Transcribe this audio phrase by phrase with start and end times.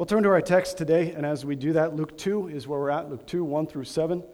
[0.00, 2.80] We'll turn to our text today, and as we do that, Luke 2 is where
[2.80, 4.24] we're at, Luke 2, 1 through 7.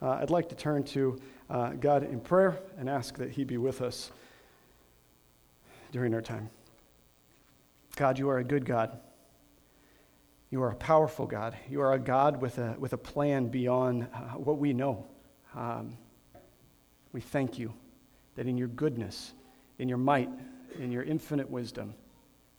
[0.00, 3.56] Uh, I'd like to turn to uh, God in prayer and ask that He be
[3.56, 4.12] with us
[5.90, 6.48] during our time.
[7.96, 9.00] God, you are a good God.
[10.50, 11.56] You are a powerful God.
[11.68, 15.08] You are a God with a, with a plan beyond uh, what we know.
[15.56, 15.98] Um,
[17.12, 17.74] we thank you
[18.36, 19.32] that in your goodness,
[19.80, 20.30] in your might,
[20.78, 21.96] in your infinite wisdom,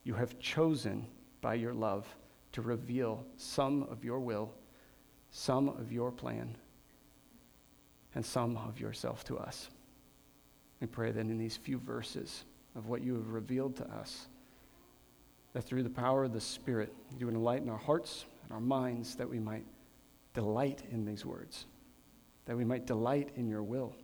[0.03, 1.05] you have chosen
[1.39, 2.05] by your love
[2.53, 4.53] to reveal some of your will,
[5.31, 6.55] some of your plan,
[8.15, 9.69] and some of yourself to us.
[10.81, 14.27] We pray that in these few verses of what you have revealed to us,
[15.53, 19.15] that through the power of the Spirit, you would enlighten our hearts and our minds
[19.15, 19.65] that we might
[20.33, 21.65] delight in these words,
[22.45, 23.95] that we might delight in your will,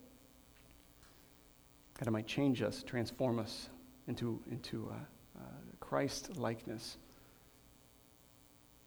[2.00, 3.70] that it might change us, transform us
[4.08, 5.46] into, into uh, uh,
[5.80, 6.98] Christ likeness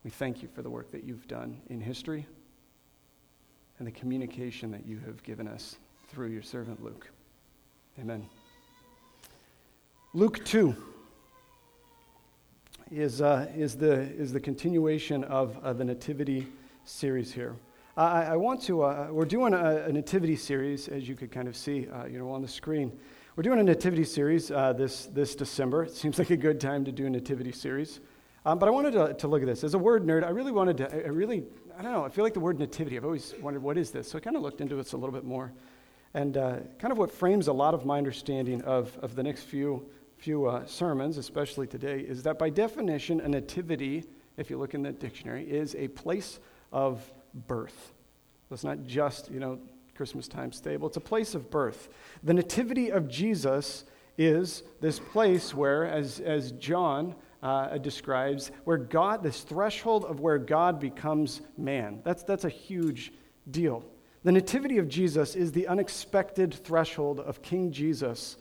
[0.07, 2.25] we thank you for the work that you've done in history
[3.81, 5.79] and the communication that you have given us
[6.11, 7.11] through your servant Luke.
[7.99, 8.25] Amen.
[10.15, 10.77] Luke 2
[12.93, 16.47] is, uh, is, the, is the continuation of uh, the Nativity
[16.85, 17.57] series here.
[17.97, 21.49] I, I want to, uh, we're doing a, a, Nativity series, as you could kind
[21.49, 22.97] of see uh, you know, on the screen.
[23.35, 25.83] We're doing a Nativity series uh, this, this December.
[25.83, 27.99] It seems like a good time to do a Nativity series.
[28.47, 29.65] Um, but I wanted to, to, look at this.
[29.65, 31.43] As a word nerd, I really wanted to, I really,
[31.77, 34.09] I don't know, I feel like the word nativity, I've always wondered what is this?
[34.09, 35.53] So I kind of looked into it a little bit more.
[36.15, 39.43] And uh, kind of what frames a lot of my understanding of, of the next
[39.43, 39.85] few,
[40.17, 44.05] few uh, sermons, especially today, is that by definition, a nativity,
[44.37, 46.39] if you look in the dictionary, is a place
[46.71, 47.03] of
[47.49, 47.95] birth.
[48.49, 49.59] So it's not just, you know,
[49.97, 51.89] Christmas time stable, it's a place of birth.
[52.23, 53.87] The nativity of Jesus
[54.17, 60.39] is this place where, as, as John, uh, describes where God, this threshold of where
[60.39, 62.01] God becomes man.
[62.05, 63.13] That's, that's a huge
[63.51, 63.85] deal.
[64.25, 68.37] The nativity of Jesus is the unexpected threshold of King Jesus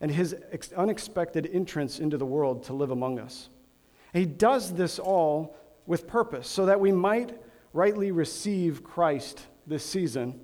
[0.00, 3.50] and his ex- unexpected entrance into the world to live among us.
[4.12, 7.38] he does this all with purpose so that we might
[7.72, 10.40] rightly receive Christ this season.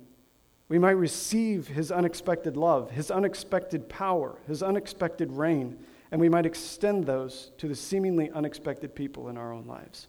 [0.69, 5.77] We might receive his unexpected love, his unexpected power, his unexpected reign
[6.11, 10.07] and we might extend those to the seemingly unexpected people in our own lives.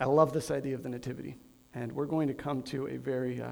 [0.00, 1.36] I love this idea of the Nativity,
[1.74, 3.50] and we're going to come to a very uh,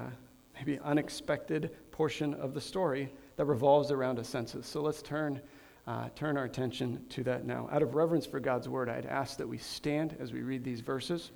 [0.55, 4.65] maybe unexpected portion of the story that revolves around a census.
[4.65, 5.41] So let's turn,
[5.85, 7.69] uh, turn our attention to that now.
[7.71, 10.81] Out of reverence for God's word, I'd ask that we stand as we read these
[10.81, 11.31] verses.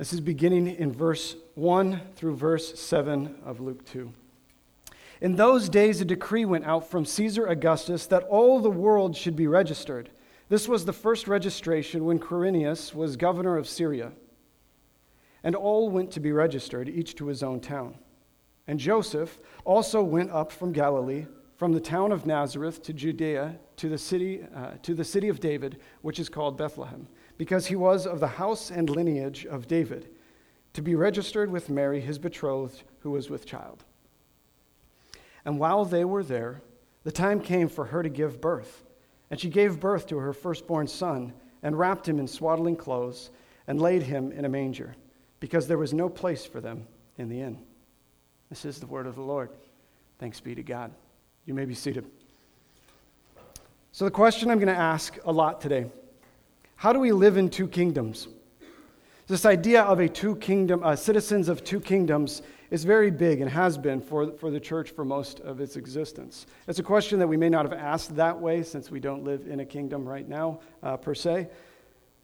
[0.00, 4.10] This is beginning in verse 1 through verse 7 of Luke 2.
[5.20, 9.36] In those days, a decree went out from Caesar Augustus that all the world should
[9.36, 10.08] be registered.
[10.48, 14.12] This was the first registration when Quirinius was governor of Syria.
[15.44, 17.98] And all went to be registered, each to his own town.
[18.66, 21.26] And Joseph also went up from Galilee,
[21.58, 25.40] from the town of Nazareth to Judea, to the city, uh, to the city of
[25.40, 27.06] David, which is called Bethlehem
[27.40, 30.10] because he was of the house and lineage of David,
[30.74, 33.82] to be registered with Mary, his betrothed, who was with child.
[35.46, 36.60] And while they were there,
[37.02, 38.84] the time came for her to give birth.
[39.30, 43.30] And she gave birth to her firstborn son, and wrapped him in swaddling clothes,
[43.66, 44.94] and laid him in a manger,
[45.40, 46.86] because there was no place for them
[47.16, 47.58] in the inn.
[48.50, 49.48] This is the word of the Lord.
[50.18, 50.92] Thanks be to God.
[51.46, 52.04] You may be seated.
[53.92, 55.86] So, the question I'm going to ask a lot today
[56.80, 58.26] how do we live in two kingdoms?
[59.26, 63.50] This idea of a two kingdom, uh, citizens of two kingdoms, is very big and
[63.50, 66.46] has been for, for the church for most of its existence.
[66.66, 69.46] It's a question that we may not have asked that way since we don't live
[69.46, 71.50] in a kingdom right now, uh, per se.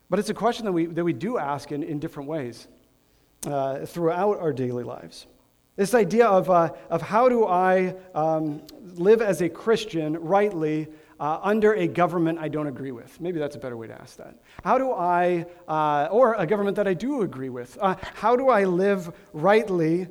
[0.09, 2.67] But it's a question that we, that we do ask in, in different ways
[3.47, 5.27] uh, throughout our daily lives.
[5.77, 8.63] This idea of, uh, of how do I um,
[8.95, 13.21] live as a Christian rightly uh, under a government I don't agree with?
[13.21, 14.39] Maybe that's a better way to ask that.
[14.65, 18.49] How do I, uh, or a government that I do agree with, uh, how do
[18.49, 20.09] I live rightly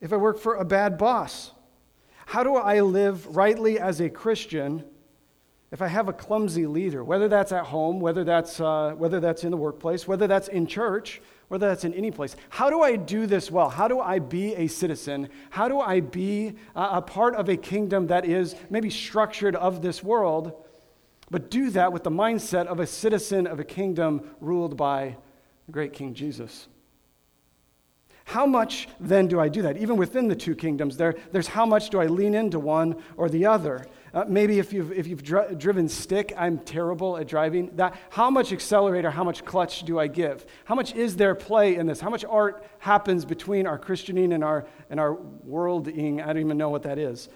[0.00, 1.52] if I work for a bad boss?
[2.26, 4.84] How do I live rightly as a Christian
[5.72, 9.44] if I have a clumsy leader, whether that's at home, whether that's, uh, whether that's
[9.44, 12.36] in the workplace, whether that's in church, whether that's in any place.
[12.48, 13.70] How do I do this well?
[13.70, 15.28] How do I be a citizen?
[15.50, 20.00] How do I be a part of a kingdom that is maybe structured of this
[20.00, 20.52] world,
[21.28, 25.16] but do that with the mindset of a citizen of a kingdom ruled by
[25.66, 26.68] the great King Jesus?
[28.26, 29.76] How much then do I do that?
[29.76, 33.28] Even within the two kingdoms, there, there's how much do I lean into one or
[33.28, 33.84] the other?
[34.12, 37.70] Uh, maybe if you've, if you've dri- driven stick, I'm terrible at driving.
[37.76, 40.44] That, how much accelerator, how much clutch do I give?
[40.64, 42.00] How much is there play in this?
[42.00, 46.20] How much art happens between our Christianing and our, and our worlding?
[46.20, 47.28] I don't even know what that is.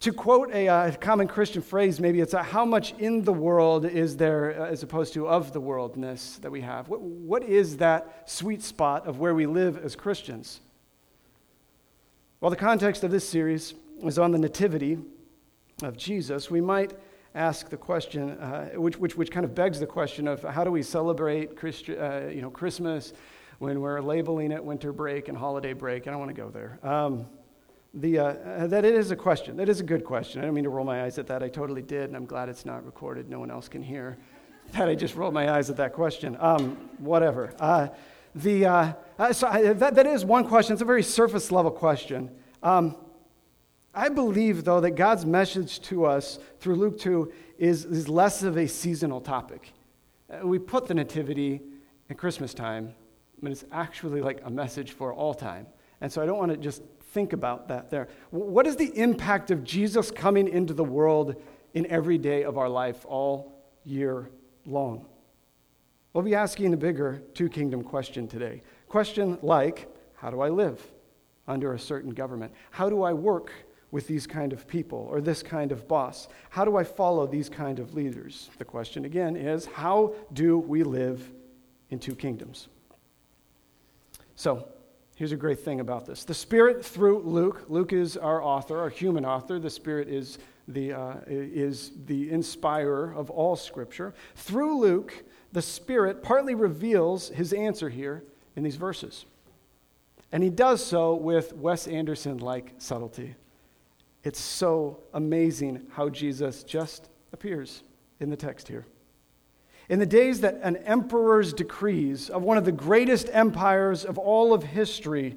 [0.00, 3.84] To quote a, uh, common Christian phrase, maybe it's a, how much in the world
[3.84, 6.88] is there uh, as opposed to of the worldness that we have?
[6.88, 10.60] What, what is that sweet spot of where we live as Christians?
[12.40, 14.98] Well, the context of this series is on the Nativity
[15.84, 16.50] of Jesus.
[16.50, 16.94] We might
[17.34, 20.70] ask the question, uh, which, which, which kind of begs the question of how do
[20.70, 23.12] we celebrate uh, you know, Christmas
[23.58, 26.06] when we're labeling it winter break and holiday break?
[26.06, 26.78] I don't want to go there.
[26.82, 27.26] Um,
[27.94, 29.56] the, uh, that it is a question.
[29.56, 30.40] That is a good question.
[30.40, 31.42] I don't mean to roll my eyes at that.
[31.42, 33.28] I totally did, and I'm glad it's not recorded.
[33.28, 34.16] No one else can hear
[34.72, 36.36] that I just rolled my eyes at that question.
[36.40, 37.54] Um, whatever.
[37.60, 37.88] Uh,
[38.34, 40.72] the, uh, uh, so I, that, that is one question.
[40.72, 42.30] It's a very surface level question.
[42.62, 42.96] Um,
[43.94, 48.56] I believe, though, that God's message to us through Luke 2 is, is less of
[48.56, 49.72] a seasonal topic.
[50.30, 51.60] Uh, we put the Nativity
[52.08, 52.94] at Christmas time,
[53.42, 55.66] but it's actually like a message for all time.
[56.00, 58.08] And so I don't want to just think about that there.
[58.30, 61.36] What is the impact of Jesus coming into the world
[61.74, 63.52] in every day of our life all
[63.84, 64.30] year
[64.64, 65.04] long?
[66.14, 68.62] We'll be asking the bigger two kingdom question today.
[68.88, 70.80] Question like, how do I live
[71.46, 72.52] under a certain government?
[72.70, 73.52] How do I work
[73.92, 76.26] with these kind of people or this kind of boss?
[76.50, 78.50] How do I follow these kind of leaders?
[78.58, 81.30] The question again is, how do we live
[81.90, 82.66] in two kingdoms?
[84.34, 84.66] So,
[85.22, 88.88] Here's a great thing about this the Spirit through Luke, Luke is our author, our
[88.88, 89.58] human author.
[89.58, 94.14] The Spirit is the, uh, is the inspirer of all Scripture.
[94.34, 95.14] Through Luke,
[95.52, 98.24] the Spirit partly reveals his answer here
[98.56, 99.26] in these verses.
[100.30, 103.34] And he does so with Wes Anderson like subtlety.
[104.24, 107.82] It's so amazing how Jesus just appears
[108.20, 108.86] in the text here.
[109.88, 114.54] In the days that an emperor's decrees of one of the greatest empires of all
[114.54, 115.36] of history,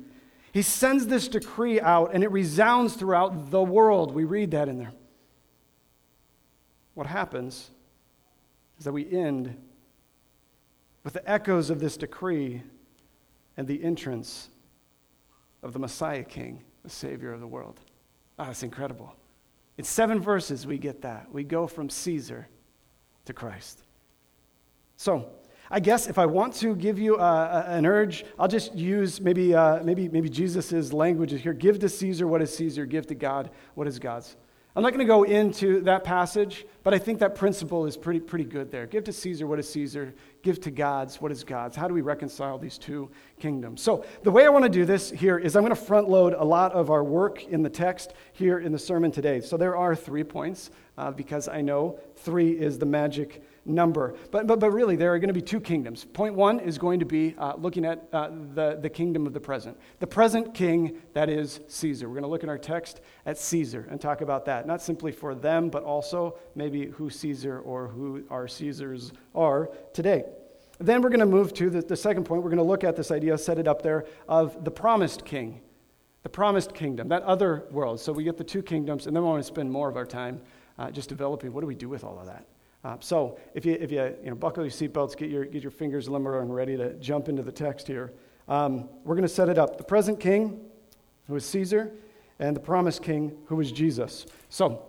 [0.52, 4.14] he sends this decree out and it resounds throughout the world.
[4.14, 4.94] We read that in there.
[6.94, 7.72] What happens
[8.78, 9.58] is that we end
[11.04, 12.62] with the echoes of this decree
[13.58, 14.50] and the entrance
[15.64, 17.80] of the Messiah King, the Savior of the world.
[18.38, 19.14] Ah, that's incredible.
[19.78, 21.32] In seven verses, we get that.
[21.32, 22.48] We go from Caesar
[23.26, 23.84] to Christ.
[24.98, 25.30] So,
[25.70, 29.54] I guess if I want to give you uh, an urge, I'll just use maybe,
[29.54, 31.54] uh, maybe, maybe Jesus' language here.
[31.54, 34.38] Give to Caesar what is Caesar, give to God what is God's.
[34.78, 38.20] I'm not going to go into that passage, but I think that principle is pretty,
[38.20, 38.86] pretty good there.
[38.86, 41.78] Give to Caesar what is Caesar, give to God's what is God's.
[41.78, 43.82] How do we reconcile these two kingdoms?
[43.82, 46.34] So, the way I want to do this here is I'm going to front load
[46.34, 49.40] a lot of our work in the text here in the sermon today.
[49.40, 54.16] So, there are three points uh, because I know three is the magic number.
[54.32, 56.06] But, but, but really, there are going to be two kingdoms.
[56.06, 59.40] Point one is going to be uh, looking at uh, the, the kingdom of the
[59.40, 59.78] present.
[60.00, 62.08] The present king, that is Caesar.
[62.08, 64.68] We're going to look in our text at Caesar and talk about that.
[64.68, 70.26] Not simply for them, but also maybe who Caesar or who our Caesars are today.
[70.80, 72.44] Then we're going to move to the, the second point.
[72.44, 75.62] We're going to look at this idea, set it up there, of the promised king.
[76.24, 78.00] The promised kingdom, that other world.
[78.00, 80.08] So we get the two kingdoms, and then we want to spend more of our
[80.08, 80.42] time
[80.80, 82.48] uh, just developing what do we do with all of that?
[82.86, 85.72] Uh, so if you, if you, you know, buckle your seatbelts, get your, get your
[85.72, 88.14] fingers limber and ready to jump into the text here.
[88.48, 89.80] Um, we're going to set it up.
[89.80, 90.62] The present king,
[91.28, 91.92] who is Caesar,
[92.38, 94.28] and the promised king, who is Jesus.
[94.50, 94.86] So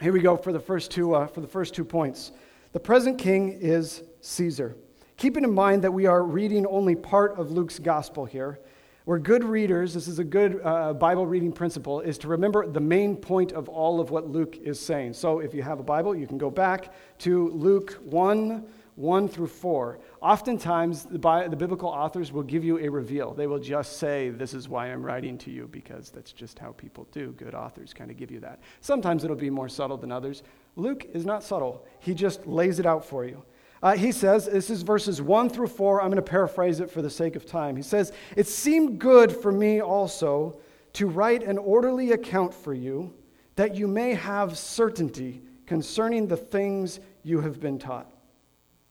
[0.00, 2.32] here we go for the first two, uh, for the first two points.
[2.72, 4.74] The present king is Caesar.
[5.16, 8.58] Keeping in mind that we are reading only part of Luke's gospel here,
[9.06, 12.80] we're good readers, this is a good uh, Bible reading principle, is to remember the
[12.80, 15.12] main point of all of what Luke is saying.
[15.12, 19.46] So if you have a Bible, you can go back to Luke 1 1 through
[19.46, 19.98] 4.
[20.22, 23.34] Oftentimes, the, the biblical authors will give you a reveal.
[23.34, 26.72] They will just say, This is why I'm writing to you, because that's just how
[26.72, 27.32] people do.
[27.32, 28.58] Good authors kind of give you that.
[28.80, 30.42] Sometimes it'll be more subtle than others.
[30.74, 33.44] Luke is not subtle, he just lays it out for you.
[33.82, 36.00] Uh, he says, this is verses 1 through 4.
[36.00, 37.76] I'm going to paraphrase it for the sake of time.
[37.76, 40.58] He says, It seemed good for me also
[40.94, 43.12] to write an orderly account for you,
[43.56, 48.10] that you may have certainty concerning the things you have been taught.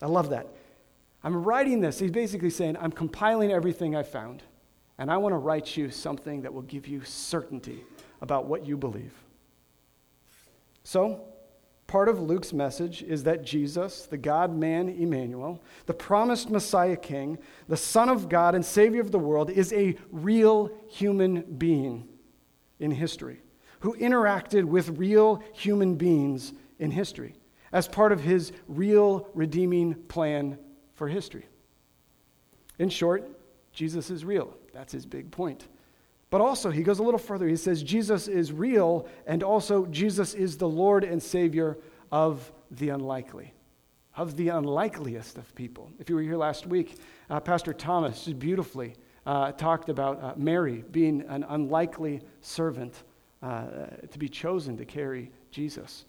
[0.01, 0.47] I love that.
[1.23, 1.97] I'm writing this.
[1.97, 4.43] He's basically saying, I'm compiling everything I found,
[4.99, 7.83] and I want to write you something that will give you certainty
[8.21, 9.13] about what you believe.
[10.83, 11.25] So,
[11.87, 17.37] part of Luke's message is that Jesus, the God man Emmanuel, the promised Messiah King,
[17.67, 22.07] the Son of God and Savior of the world, is a real human being
[22.79, 23.41] in history
[23.81, 27.35] who interacted with real human beings in history
[27.71, 30.57] as part of his real redeeming plan
[30.93, 31.45] for history.
[32.79, 33.29] In short,
[33.71, 34.55] Jesus is real.
[34.73, 35.67] That's his big point.
[36.35, 37.47] But also, he goes a little further.
[37.47, 41.77] He says Jesus is real, and also Jesus is the Lord and Savior
[42.11, 43.53] of the unlikely,
[44.17, 45.93] of the unlikeliest of people.
[45.97, 46.99] If you were here last week,
[47.29, 53.03] uh, Pastor Thomas beautifully uh, talked about uh, Mary being an unlikely servant
[53.41, 53.67] uh,
[54.11, 56.03] to be chosen to carry Jesus.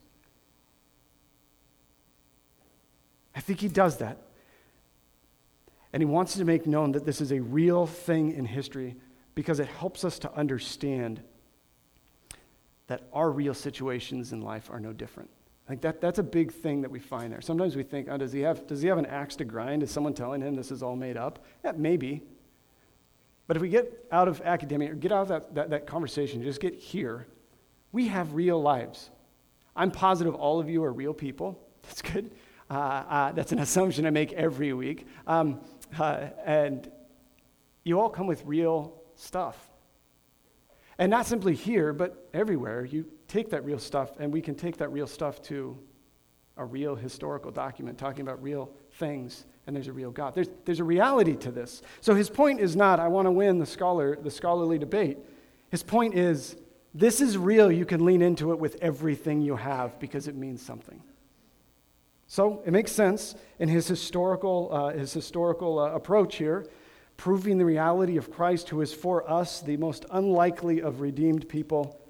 [3.33, 4.23] I think he does that.
[5.93, 8.97] And he wants to make known that this is a real thing in history
[9.37, 11.23] because it helps us to understand
[12.89, 15.31] that our real situations in life are no different.
[15.67, 17.41] I think that, that's a big thing that we find there.
[17.41, 19.83] Sometimes we think, oh, does, he have, does he have an axe to grind?
[19.83, 21.45] Is someone telling him this is all made up?
[21.65, 22.23] Yeah, maybe.
[23.47, 26.43] But if we get out of academia, or get out of that, that, that conversation,
[26.43, 27.27] just get here,
[27.93, 29.11] we have real lives.
[29.75, 31.61] I'm positive all of you are real people.
[31.83, 32.31] That's good.
[32.69, 35.07] Uh, uh, that's an assumption I make every week.
[35.29, 35.61] Um,
[35.97, 36.91] uh, and
[37.85, 39.71] you all come with real stuff.
[40.99, 42.85] And not simply here, but everywhere.
[42.85, 45.77] You take that real stuff, and we can take that real stuff to
[46.57, 50.35] a real historical document talking about real things, and there's a real God.
[50.35, 51.83] There's, there's a reality to this.
[52.01, 55.19] So his point is not, I want to win the, scholar, the scholarly debate.
[55.71, 56.57] His point is,
[56.95, 57.71] this is real.
[57.71, 61.03] You can lean into it with everything you have because it means something.
[62.27, 66.67] So it makes sense in his historical, uh, his historical uh, approach here
[67.17, 72.01] proving the reality of Christ, who is for us the most unlikely of redeemed people,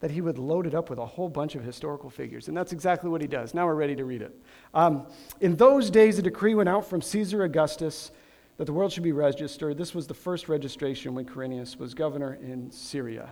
[0.00, 2.48] that he would load it up with a whole bunch of historical figures.
[2.48, 3.54] And that's exactly what he does.
[3.54, 4.34] Now we're ready to read it.
[4.72, 5.06] Um,
[5.40, 8.10] in those days, a decree went out from Caesar Augustus
[8.56, 9.78] that the world should be registered.
[9.78, 13.30] This was the first registration when Quirinius was governor in Syria.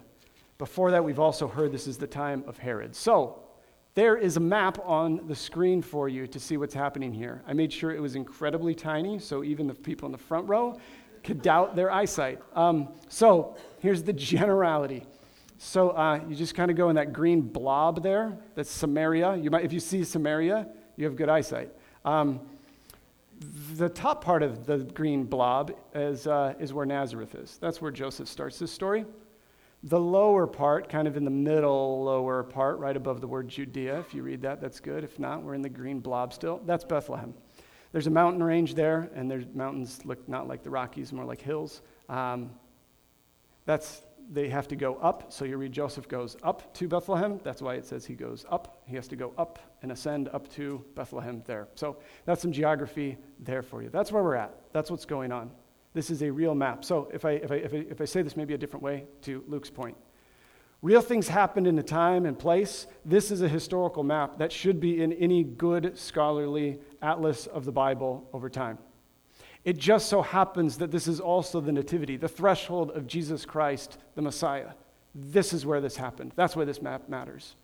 [0.58, 2.94] Before that, we've also heard this is the time of Herod.
[2.96, 3.42] So,
[3.98, 7.42] there is a map on the screen for you to see what's happening here.
[7.48, 10.78] I made sure it was incredibly tiny so even the people in the front row
[11.24, 12.38] could doubt their eyesight.
[12.54, 15.02] Um, so here's the generality.
[15.58, 18.38] So uh, you just kind of go in that green blob there.
[18.54, 19.34] That's Samaria.
[19.34, 21.72] You might, if you see Samaria, you have good eyesight.
[22.04, 22.38] Um,
[23.74, 27.58] the top part of the green blob is, uh, is where Nazareth is.
[27.60, 29.06] That's where Joseph starts this story.
[29.84, 34.00] The lower part, kind of in the middle lower part, right above the word Judea.
[34.00, 35.04] If you read that, that's good.
[35.04, 36.60] If not, we're in the green blob still.
[36.66, 37.34] That's Bethlehem.
[37.92, 41.40] There's a mountain range there, and there's mountains look not like the Rockies, more like
[41.40, 41.80] hills.
[42.08, 42.50] Um,
[43.66, 45.32] that's they have to go up.
[45.32, 47.40] So you read Joseph goes up to Bethlehem.
[47.42, 48.82] That's why it says he goes up.
[48.84, 51.68] He has to go up and ascend up to Bethlehem there.
[51.74, 53.88] So that's some geography there for you.
[53.88, 54.54] That's where we're at.
[54.72, 55.50] That's what's going on.
[55.98, 56.84] This is a real map.
[56.84, 59.06] So if I, if I, if I, if I say this maybe a different way
[59.22, 59.96] to Luke's point,
[60.80, 62.86] real things happened in a time and place.
[63.04, 67.72] This is a historical map that should be in any good scholarly atlas of the
[67.72, 68.78] Bible over time.
[69.64, 73.98] It just so happens that this is also the nativity, the threshold of Jesus Christ,
[74.14, 74.74] the Messiah.
[75.16, 76.30] This is where this happened.
[76.36, 77.56] That's why this map matters.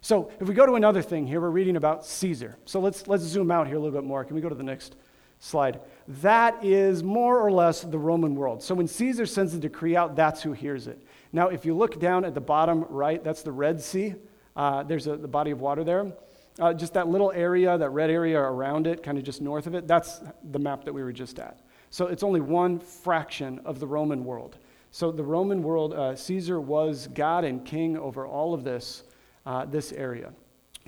[0.00, 2.56] So if we go to another thing here, we're reading about Caesar.
[2.64, 4.24] So let's, let's zoom out here a little bit more.
[4.24, 4.96] Can we go to the next
[5.38, 5.80] slide?
[6.08, 8.62] that is more or less the Roman world.
[8.62, 10.98] So when Caesar sends a decree out, that's who hears it.
[11.32, 14.14] Now, if you look down at the bottom right, that's the Red Sea.
[14.54, 16.12] Uh, there's a, the body of water there.
[16.58, 19.74] Uh, just that little area, that red area around it, kind of just north of
[19.74, 20.20] it, that's
[20.52, 21.60] the map that we were just at.
[21.90, 24.56] So it's only one fraction of the Roman world.
[24.90, 29.02] So the Roman world, uh, Caesar was God and king over all of this,
[29.44, 30.32] uh, this area.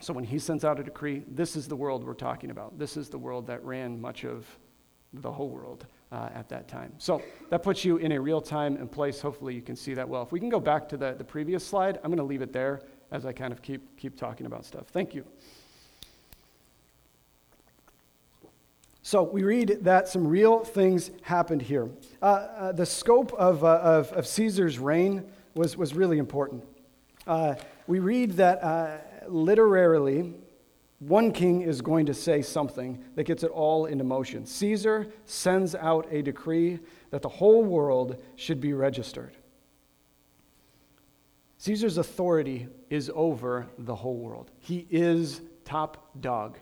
[0.00, 2.78] So when he sends out a decree, this is the world we're talking about.
[2.78, 4.46] This is the world that ran much of
[5.12, 6.92] the whole world uh, at that time.
[6.98, 9.20] So that puts you in a real time and place.
[9.20, 10.22] Hopefully, you can see that well.
[10.22, 12.52] If we can go back to the, the previous slide, I'm going to leave it
[12.52, 14.86] there as I kind of keep, keep talking about stuff.
[14.88, 15.24] Thank you.
[19.02, 21.88] So we read that some real things happened here.
[22.20, 25.24] Uh, uh, the scope of, uh, of, of, Caesar's reign
[25.54, 26.62] was, was really important.
[27.26, 27.54] Uh,
[27.86, 30.34] we read that uh, literarily,
[30.98, 34.44] one king is going to say something that gets it all into motion.
[34.44, 36.80] Caesar sends out a decree
[37.10, 39.36] that the whole world should be registered.
[41.58, 44.50] Caesar's authority is over the whole world.
[44.58, 46.58] He is top dog.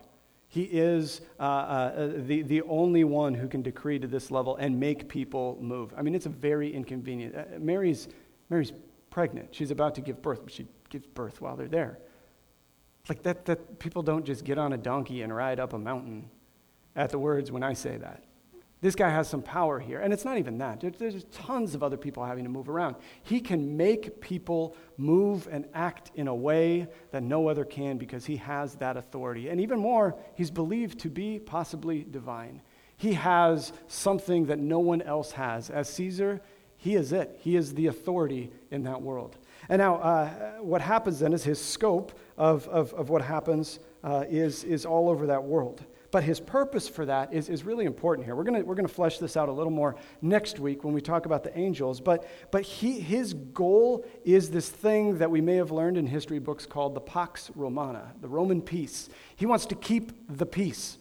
[0.49, 4.79] He is uh, uh, the, the only one who can decree to this level and
[4.79, 5.93] make people move.
[5.97, 7.35] I mean, it's a very inconvenient.
[7.35, 8.07] Uh, Mary's,
[8.49, 8.71] Mary's
[9.09, 9.49] pregnant.
[9.53, 11.99] She's about to give birth, but she gives birth while they're there.
[13.09, 16.29] Like that, that people don't just get on a donkey and ride up a mountain
[16.95, 18.23] at the words when I say that.
[18.79, 19.99] This guy has some power here.
[19.99, 20.83] And it's not even that.
[20.99, 22.95] There's tons of other people having to move around.
[23.23, 28.25] He can make people move and act in a way that no other can because
[28.25, 29.49] he has that authority.
[29.49, 32.61] And even more, he's believed to be possibly divine.
[32.97, 35.71] He has something that no one else has.
[35.71, 36.41] As Caesar,
[36.77, 37.39] he is it.
[37.41, 39.37] He is the authority in that world.
[39.69, 40.29] And now, uh,
[40.61, 45.09] what happens then is his scope of, of, of what happens uh, is, is all
[45.09, 45.83] over that world.
[46.09, 48.35] But his purpose for that is, is really important here.
[48.35, 51.25] We're going we're gonna flesh this out a little more next week when we talk
[51.25, 51.99] about the angels.
[51.99, 56.39] But, but he, his goal is this thing that we may have learned in history
[56.39, 59.09] books called the Pax Romana, the Roman peace.
[59.35, 60.97] He wants to keep the peace.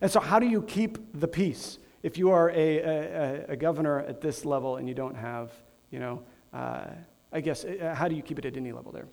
[0.00, 1.78] And so, how do you keep the peace?
[2.06, 5.50] If you are a, a, a governor at this level and you don't have,
[5.90, 6.22] you know,
[6.52, 6.84] uh,
[7.32, 9.08] I guess, uh, how do you keep it at any level there?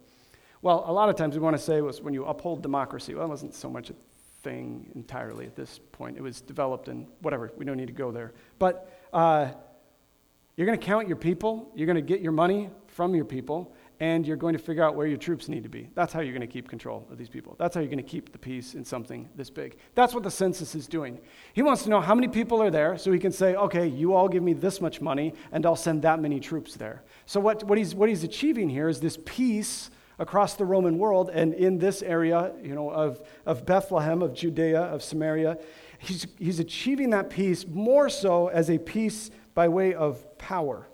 [0.62, 3.15] Well, a lot of times we want to say was when you uphold democracy.
[3.15, 3.95] Well, it wasn't so much a
[4.43, 6.17] thing entirely at this point.
[6.17, 7.51] It was developed and whatever.
[7.57, 8.31] We don't need to go there.
[8.59, 9.50] But uh,
[10.55, 11.71] you're going to count your people.
[11.73, 13.73] You're going to get your money from your people
[14.03, 15.88] and you're going to figure out where your troops need to be.
[15.95, 17.55] That's how you're going to keep control of these people.
[17.57, 19.77] That's how you're going to keep the peace in something this big.
[19.95, 21.22] That's what the census is doing.
[21.53, 24.13] He wants to know how many people are there so he can say, okay, you
[24.13, 27.01] all give me this much money, and I'll send that many troops there.
[27.25, 31.29] So, what, what, he's, what he's achieving here is this peace across the Roman world
[31.29, 35.57] and in this area, you know, of, of Bethlehem, of Judea, of Samaria.
[36.00, 40.89] He's, he's achieving that peace more so as a peace by way of power.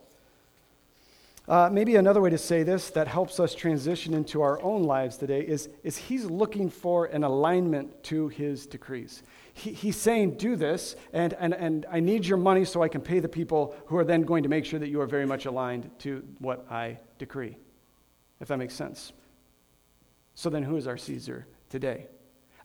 [1.49, 5.17] Uh, maybe another way to say this that helps us transition into our own lives
[5.17, 9.23] today is, is he's looking for an alignment to his decrees.
[9.55, 13.01] He, he's saying, Do this, and, and, and I need your money so I can
[13.01, 15.47] pay the people who are then going to make sure that you are very much
[15.47, 17.57] aligned to what I decree,
[18.39, 19.11] if that makes sense.
[20.35, 22.05] So then, who is our Caesar today?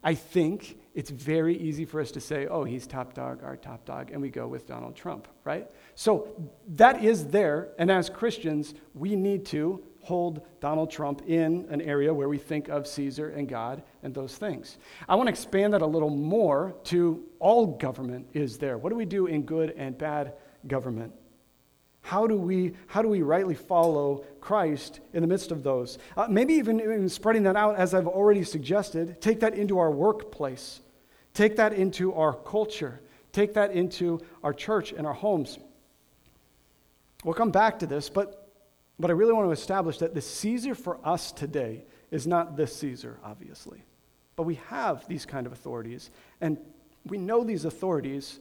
[0.03, 3.85] I think it's very easy for us to say, oh, he's top dog, our top
[3.85, 5.69] dog, and we go with Donald Trump, right?
[5.97, 6.29] So
[6.69, 12.13] that is there, and as Christians, we need to hold Donald Trump in an area
[12.13, 14.79] where we think of Caesar and God and those things.
[15.09, 18.79] I want to expand that a little more to all government is there.
[18.79, 20.35] What do we do in good and bad
[20.67, 21.13] government?
[22.03, 25.97] How do we, how do we rightly follow Christ in the midst of those?
[26.19, 29.91] Uh, maybe even, even spreading that out, as I've already suggested, take that into our
[29.91, 30.81] workplace,
[31.35, 33.01] take that into our culture,
[33.33, 35.59] take that into our church and our homes.
[37.25, 38.53] We'll come back to this, but,
[38.99, 42.75] but I really want to establish that the Caesar for us today is not this
[42.77, 43.83] Caesar, obviously.
[44.37, 46.59] But we have these kind of authorities, and
[47.07, 48.41] we know these authorities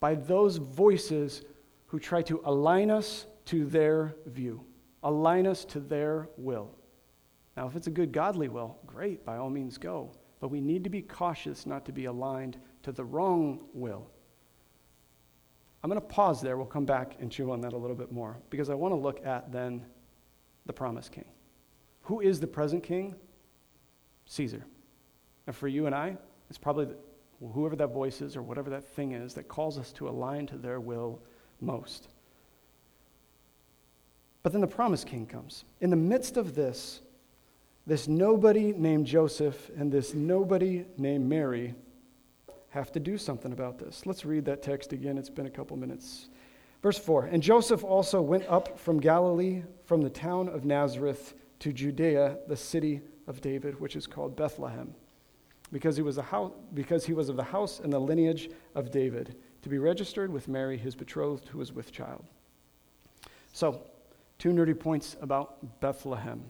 [0.00, 1.42] by those voices
[1.86, 4.64] who try to align us to their view,
[5.02, 6.70] align us to their will.
[7.56, 10.10] Now, if it's a good godly will, great, by all means go.
[10.40, 14.06] But we need to be cautious not to be aligned to the wrong will.
[15.82, 16.56] I'm going to pause there.
[16.56, 18.96] We'll come back and chew on that a little bit more because I want to
[18.96, 19.84] look at then
[20.66, 21.26] the promised king.
[22.02, 23.14] Who is the present king?
[24.26, 24.64] Caesar.
[25.46, 26.16] And for you and I,
[26.48, 26.96] it's probably the,
[27.52, 30.56] whoever that voice is or whatever that thing is that calls us to align to
[30.56, 31.20] their will
[31.60, 32.08] most.
[34.42, 35.64] But then the promised king comes.
[35.80, 37.00] In the midst of this,
[37.86, 41.74] this nobody named Joseph and this nobody named Mary
[42.70, 44.04] have to do something about this.
[44.04, 45.16] Let's read that text again.
[45.16, 46.28] It's been a couple minutes.
[46.82, 51.72] Verse 4 And Joseph also went up from Galilee, from the town of Nazareth to
[51.72, 54.94] Judea, the city of David, which is called Bethlehem,
[55.72, 58.90] because he was, a house, because he was of the house and the lineage of
[58.90, 62.24] David to be registered with Mary, his betrothed, who was with child.
[63.52, 63.80] So,
[64.38, 66.42] two nerdy points about Bethlehem.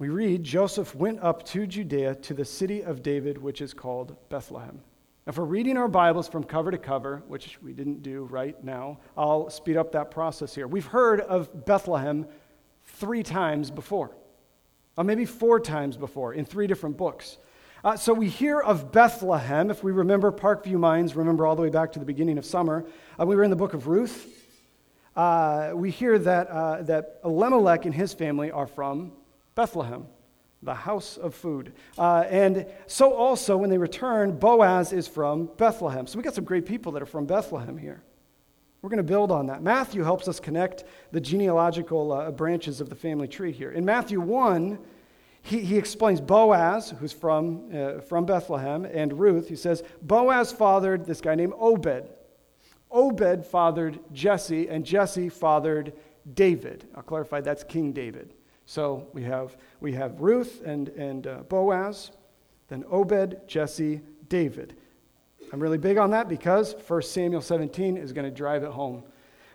[0.00, 4.14] We read Joseph went up to Judea to the city of David, which is called
[4.28, 4.80] Bethlehem.
[5.26, 9.00] If we're reading our Bibles from cover to cover, which we didn't do right now,
[9.16, 10.68] I'll speed up that process here.
[10.68, 12.28] We've heard of Bethlehem
[12.84, 14.16] three times before,
[14.96, 17.38] or maybe four times before in three different books.
[17.82, 19.68] Uh, so we hear of Bethlehem.
[19.68, 22.86] If we remember Parkview Minds, remember all the way back to the beginning of summer.
[23.18, 24.32] Uh, we were in the book of Ruth.
[25.16, 29.10] Uh, we hear that, uh, that Elimelech and his family are from
[29.58, 30.06] Bethlehem,
[30.62, 31.72] the house of food.
[31.98, 36.06] Uh, and so also, when they return, Boaz is from Bethlehem.
[36.06, 38.00] So we got some great people that are from Bethlehem here.
[38.80, 39.60] We're going to build on that.
[39.60, 43.72] Matthew helps us connect the genealogical uh, branches of the family tree here.
[43.72, 44.78] In Matthew 1,
[45.42, 49.48] he, he explains Boaz, who's from, uh, from Bethlehem, and Ruth.
[49.48, 52.08] He says, Boaz fathered this guy named Obed.
[52.92, 55.94] Obed fathered Jesse, and Jesse fathered
[56.32, 56.86] David.
[56.94, 58.34] I'll clarify that's King David.
[58.68, 62.10] So we have, we have Ruth and, and uh, Boaz,
[62.68, 64.76] then Obed, Jesse, David.
[65.50, 69.04] I'm really big on that because 1 Samuel 17 is going to drive it home.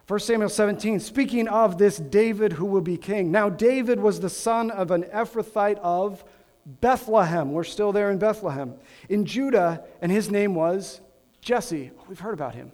[0.08, 3.32] 1 Samuel 17, speaking of this David who will be king.
[3.32, 6.26] Now, David was the son of an Ephrathite of
[6.66, 7.52] Bethlehem.
[7.52, 8.74] We're still there in Bethlehem.
[9.10, 11.02] In Judah, and his name was
[11.40, 11.92] Jesse.
[12.08, 12.72] We've heard about him.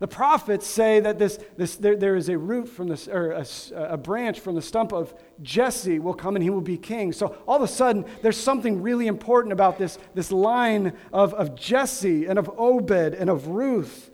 [0.00, 3.44] The prophets say that this, this, there, there is a root from this, or a,
[3.74, 7.12] a branch from the stump of Jesse will come and he will be king.
[7.12, 11.54] So all of a sudden, there's something really important about this, this line of, of
[11.54, 14.10] Jesse and of Obed and of Ruth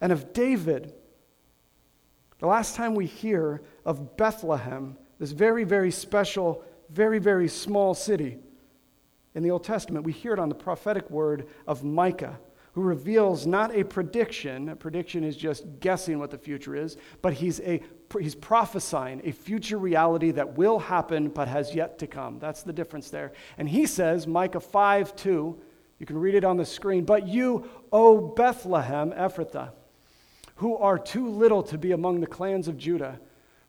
[0.00, 0.94] and of David.
[2.38, 8.38] The last time we hear of Bethlehem, this very, very special, very, very small city
[9.34, 12.38] in the Old Testament, we hear it on the prophetic word of Micah
[12.72, 17.32] who reveals not a prediction, a prediction is just guessing what the future is, but
[17.32, 17.82] he's, a,
[18.20, 22.38] he's prophesying a future reality that will happen but has yet to come.
[22.38, 23.32] That's the difference there.
[23.58, 25.60] And he says, Micah 5 2,
[25.98, 29.72] you can read it on the screen, but you, O Bethlehem, Ephrathah,
[30.56, 33.18] who are too little to be among the clans of Judah,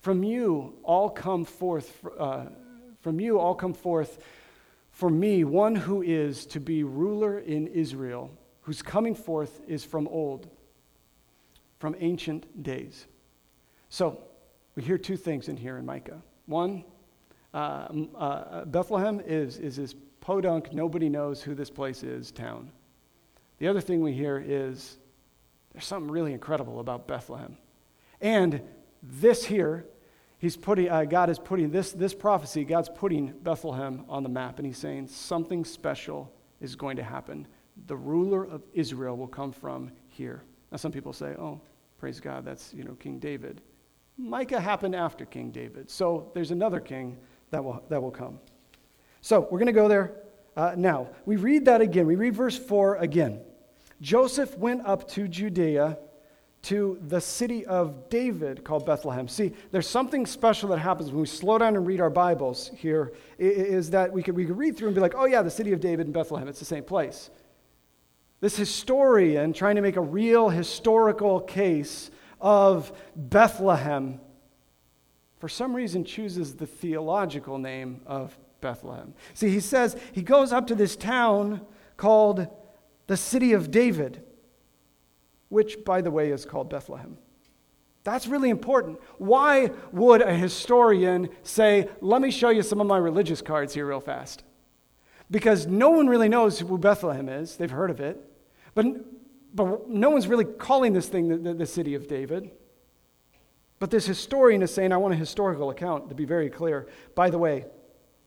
[0.02, 2.46] from you all come forth, uh,
[3.02, 4.20] from you all come forth
[4.92, 8.30] for me one who is to be ruler in Israel
[8.62, 10.50] whose coming forth is from old,
[11.80, 13.08] from ancient days.
[13.89, 14.24] So,
[14.76, 16.21] we hear two things in here in Micah.
[16.45, 16.86] One,
[17.54, 22.71] uh, uh, Bethlehem is, is this podunk, nobody knows who this place is town.
[23.58, 24.97] The other thing we hear is
[25.74, 27.58] there's something really incredible about Bethlehem.
[28.21, 28.62] And
[29.04, 29.86] this here,
[30.38, 34.58] he's putting, uh, God is putting this, this prophecy, God's putting Bethlehem on the map,
[34.60, 37.47] and he's saying something special is going to happen
[37.88, 40.44] the ruler of Israel will come from here.
[40.72, 41.62] Now, some people say, oh,
[41.98, 43.62] praise God, that's, you know, King David.
[44.17, 45.89] Micah happened after King David.
[45.89, 47.17] So there's another king
[47.50, 48.39] that will, that will come.
[49.22, 50.13] So we're going to go there
[50.56, 51.10] uh, now.
[51.26, 52.06] We read that again.
[52.06, 53.41] We read verse 4 again.
[54.02, 55.98] Joseph went up to Judea
[56.63, 59.28] to the city of David called Bethlehem.
[59.28, 63.13] See, there's something special that happens when we slow down and read our Bibles here,
[63.39, 65.72] is that we could, we could read through and be like, oh, yeah, the city
[65.72, 67.32] of David and Bethlehem, it's the same place.
[68.42, 72.10] This historian trying to make a real historical case
[72.42, 74.20] of Bethlehem,
[75.40, 79.14] for some reason, chooses the theological name of Bethlehem.
[79.36, 81.62] See, he says he goes up to this town
[81.98, 82.48] called
[83.06, 84.24] the city of David,
[85.50, 87.20] which, by the way, is called Bethlehem.
[88.04, 89.00] That's really important.
[89.20, 93.86] Why would a historian say, Let me show you some of my religious cards here,
[93.86, 94.44] real fast?
[95.30, 97.58] Because no one really knows who Bethlehem is.
[97.58, 98.31] They've heard of it.
[98.74, 98.86] But,
[99.56, 102.52] but no one's really calling this thing the, the, the city of David.
[103.80, 106.88] But this historian is saying, I want a historical account, to be very clear.
[107.16, 107.66] By the way,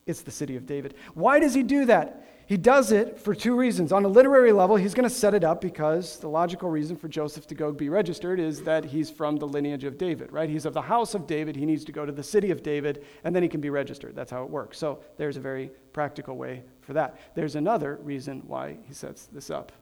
[0.06, 0.94] it's the city of David.
[1.14, 2.26] Why does he do that?
[2.46, 3.90] He does it for two reasons.
[3.90, 7.08] On a literary level, he's going to set it up because the logical reason for
[7.08, 10.50] Joseph to go be registered is that he's from the lineage of David, right?
[10.50, 11.56] He's of the house of David.
[11.56, 14.14] He needs to go to the city of David, and then he can be registered.
[14.14, 14.76] That's how it works.
[14.76, 17.18] So there's a very practical way for that.
[17.34, 19.72] There's another reason why he sets this up.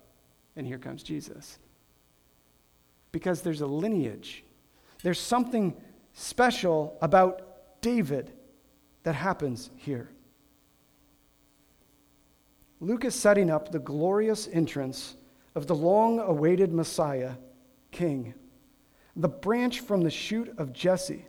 [0.56, 1.58] And here comes Jesus.
[3.10, 4.44] Because there's a lineage,
[5.02, 5.74] there's something
[6.12, 8.32] special about David
[9.02, 10.08] that happens here.
[12.80, 15.16] Luke is setting up the glorious entrance
[15.54, 17.34] of the long awaited Messiah,
[17.90, 18.34] King,
[19.14, 21.26] the branch from the shoot of Jesse,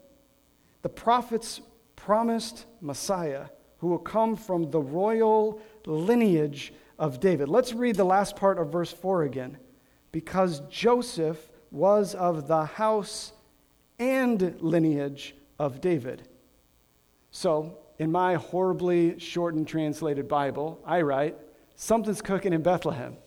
[0.81, 1.61] the prophet's
[1.95, 3.45] promised Messiah
[3.77, 7.49] who will come from the royal lineage of David.
[7.49, 9.57] Let's read the last part of verse 4 again.
[10.11, 13.33] Because Joseph was of the house
[13.99, 16.27] and lineage of David.
[17.31, 21.35] So, in my horribly shortened translated Bible, I write,
[21.75, 23.17] something's cooking in Bethlehem.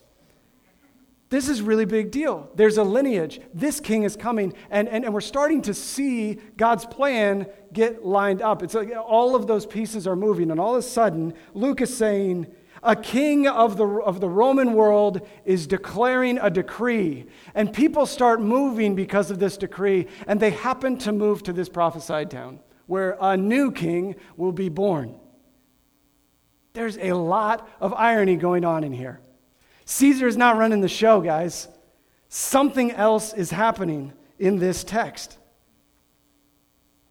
[1.29, 2.49] This is really big deal.
[2.55, 3.41] There's a lineage.
[3.53, 8.43] This king is coming, and, and, and we're starting to see God's plan get lined
[8.43, 8.63] up.
[8.63, 11.97] It's like all of those pieces are moving, and all of a sudden, Luke is
[11.97, 12.47] saying,
[12.87, 18.41] a king of the, of the Roman world is declaring a decree, and people start
[18.41, 23.19] moving because of this decree, and they happen to move to this prophesied town where
[23.21, 25.17] a new king will be born.
[26.73, 29.21] There's a lot of irony going on in here.
[29.87, 31.69] Caesar is not running the show, guys.
[32.29, 35.39] Something else is happening in this text.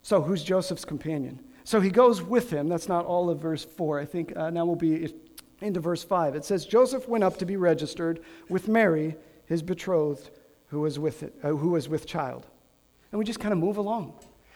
[0.02, 1.42] So, who's Joseph's companion?
[1.66, 2.70] So he goes with him.
[2.70, 4.00] That's not all of verse 4.
[4.00, 5.12] I think uh, now we'll be
[5.66, 6.36] into verse 5.
[6.36, 10.30] It says, Joseph went up to be registered with Mary, his betrothed,
[10.68, 12.46] who was with, it, uh, who was with child.
[13.12, 14.14] And we just kind of move along.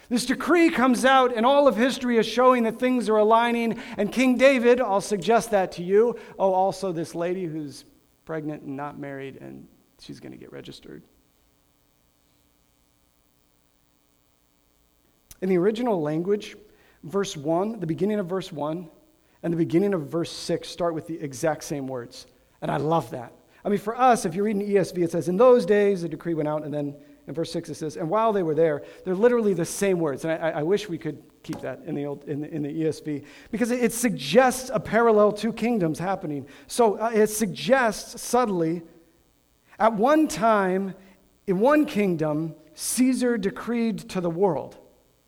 [0.09, 3.79] This decree comes out, and all of history is showing that things are aligning.
[3.97, 6.17] And King David, I'll suggest that to you.
[6.37, 7.85] Oh, also this lady who's
[8.25, 9.67] pregnant and not married, and
[9.99, 11.03] she's going to get registered.
[15.41, 16.57] In the original language,
[17.03, 18.89] verse 1, the beginning of verse 1,
[19.43, 22.27] and the beginning of verse 6 start with the exact same words.
[22.61, 23.33] And I love that.
[23.63, 26.09] I mean, for us, if you read in ESV, it says, In those days, the
[26.09, 26.95] decree went out, and then
[27.27, 30.25] in verse 6 it says, And while they were there, they're literally the same words.
[30.25, 32.69] And I, I wish we could keep that in the, old, in the, in the
[32.69, 36.45] ESV because it, it, suggests a parallel two kingdoms happening.
[36.67, 38.81] So uh, it suggests subtly,
[39.77, 40.95] at one time,
[41.47, 44.77] in one kingdom, Caesar decreed to the world.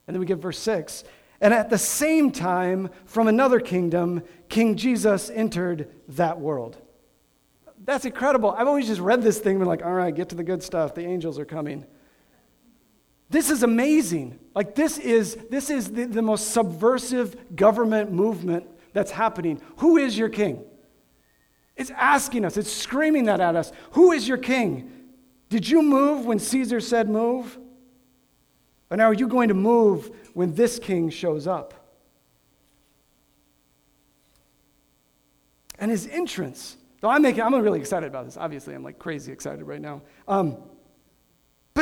[0.07, 1.03] And then we get verse 6
[1.41, 6.77] and at the same time, from another kingdom, King Jesus entered that world.
[7.83, 8.51] That's incredible.
[8.51, 10.61] I've always just read this thing and been like, all right, get to the good
[10.61, 10.93] stuff.
[10.93, 11.85] The angels are coming.
[13.31, 14.39] This is amazing.
[14.53, 19.61] Like, this is, this is the, the most subversive government movement that's happening.
[19.77, 20.63] Who is your king?
[21.75, 23.71] It's asking us, it's screaming that at us.
[23.91, 24.91] Who is your king?
[25.49, 27.57] Did you move when Caesar said move?
[28.91, 31.73] Or now are you going to move when this king shows up.
[35.79, 38.37] And his entrance, though I'm making, I'm really excited about this.
[38.37, 40.01] Obviously, I'm like crazy excited right now.
[40.27, 40.57] Um,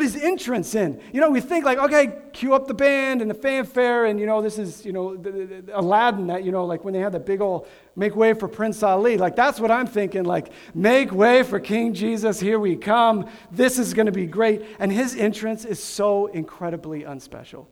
[0.03, 3.35] his entrance in, you know, we think like, okay, cue up the band and the
[3.35, 6.65] fanfare, and you know, this is, you know, the, the, the Aladdin that, you know,
[6.65, 9.17] like when they had the big old make way for Prince Ali.
[9.17, 13.29] Like that's what I'm thinking, like, make way for King Jesus, here we come.
[13.51, 14.63] This is going to be great.
[14.79, 17.67] And his entrance is so incredibly unspecial.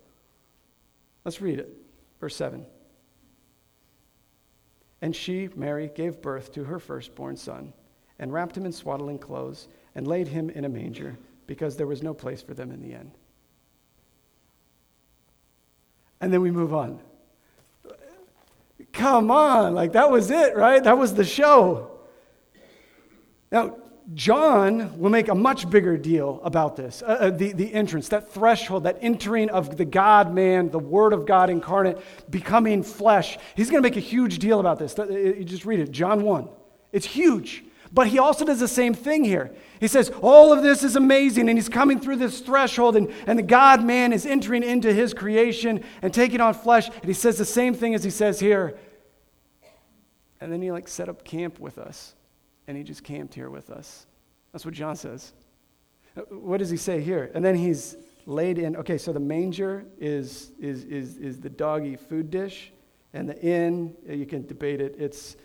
[1.24, 1.70] Let's read it.
[2.20, 2.66] Verse 7.
[5.02, 7.74] And she, Mary, gave birth to her firstborn son,
[8.18, 12.03] and wrapped him in swaddling clothes, and laid him in a manger, because there was
[12.03, 13.12] no place for them in the end.
[16.19, 16.99] And then we move on.
[18.93, 20.83] Come on, like that was it, right?
[20.83, 21.91] That was the show.
[23.51, 23.77] Now,
[24.13, 28.31] John will make a much bigger deal about this uh, uh, the, the entrance, that
[28.31, 33.38] threshold, that entering of the God man, the Word of God incarnate, becoming flesh.
[33.55, 34.97] He's going to make a huge deal about this.
[34.97, 36.47] Uh, just read it, John 1.
[36.93, 37.63] It's huge.
[37.91, 39.54] But he also does the same thing here.
[39.80, 43.39] He says, All of this is amazing, and he's coming through this threshold, and, and
[43.39, 46.88] the God man is entering into his creation and taking on flesh.
[46.88, 48.78] And he says the same thing as he says here.
[50.39, 52.13] And then he like set up camp with us
[52.67, 54.06] and he just camped here with us.
[54.52, 55.34] That's what John says.
[56.30, 57.32] What does he say here?
[57.34, 57.95] And then he's
[58.26, 58.76] laid in.
[58.76, 62.71] Okay, so the manger is, is, is, is the doggy food dish,
[63.13, 64.95] and the inn, you can debate it.
[64.97, 65.38] It's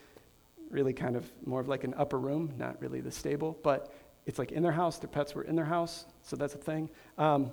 [0.72, 3.92] really kind of more of like an upper room, not really the stable, but
[4.26, 4.98] it's like in their house.
[4.98, 6.88] Their pets were in their house, so that's a thing.
[7.18, 7.52] Um,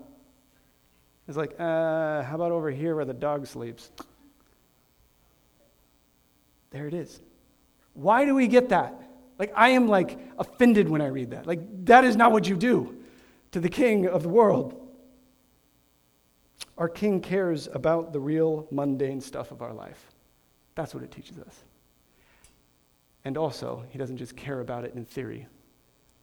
[1.27, 3.91] it's like, uh, how about over here where the dog sleeps?
[6.71, 7.19] There it is.
[7.93, 8.95] Why do we get that?
[9.38, 11.45] Like, I am like offended when I read that.
[11.45, 12.95] Like, that is not what you do
[13.51, 14.75] to the king of the world.
[16.77, 20.12] Our king cares about the real mundane stuff of our life.
[20.75, 21.63] That's what it teaches us.
[23.25, 25.47] And also, he doesn't just care about it in theory.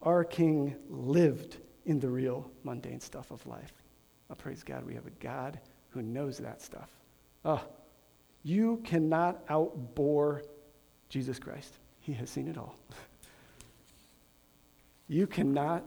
[0.02, 3.72] Our king lived in the real mundane stuff of life.
[4.30, 6.90] Oh, praise God, we have a God who knows that stuff.
[7.44, 7.62] Oh,
[8.42, 10.42] you cannot outbore
[11.08, 11.74] Jesus Christ.
[12.00, 12.76] He has seen it all.
[15.08, 15.84] You cannot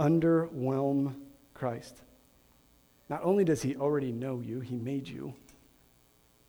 [0.00, 1.14] underwhelm
[1.54, 2.02] Christ.
[3.08, 5.32] Not only does he already know you, he made you,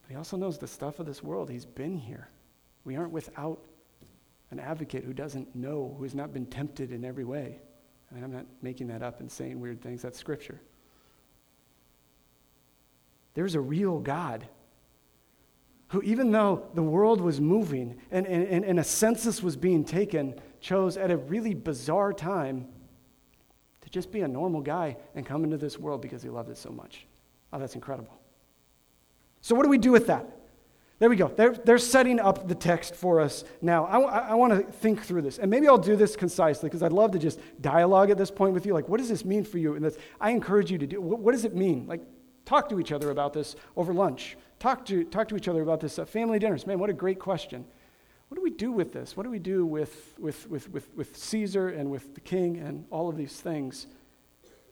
[0.01, 1.47] but he also knows the stuff of this world.
[1.49, 2.27] He's been here.
[2.85, 3.59] We aren't without
[4.51, 7.59] an advocate who doesn't know, who has not been tempted in every way.
[8.09, 10.01] I mean, I'm not making that up and saying weird things.
[10.01, 10.61] That's scripture.
[13.33, 14.47] There's a real God
[15.89, 20.39] who, even though the world was moving and, and, and a census was being taken,
[20.59, 22.67] chose at a really bizarre time
[23.81, 26.57] to just be a normal guy and come into this world because he loved it
[26.57, 27.05] so much.
[27.53, 28.19] Oh, that's incredible.
[29.41, 30.25] So, what do we do with that?
[30.99, 31.27] There we go.
[31.27, 33.85] They're, they're setting up the text for us now.
[33.85, 35.37] I, I, I want to think through this.
[35.37, 38.53] And maybe I'll do this concisely because I'd love to just dialogue at this point
[38.53, 38.73] with you.
[38.73, 39.75] Like, what does this mean for you?
[39.75, 40.99] And this, I encourage you to do.
[40.99, 41.85] What, what does it mean?
[41.85, 42.01] Like,
[42.45, 44.37] talk to each other about this over lunch.
[44.57, 46.65] Talk to, talk to each other about this at family dinners.
[46.65, 47.63] Man, what a great question.
[48.29, 49.15] What do we do with this?
[49.15, 52.85] What do we do with, with, with, with, with Caesar and with the king and
[52.89, 53.85] all of these things?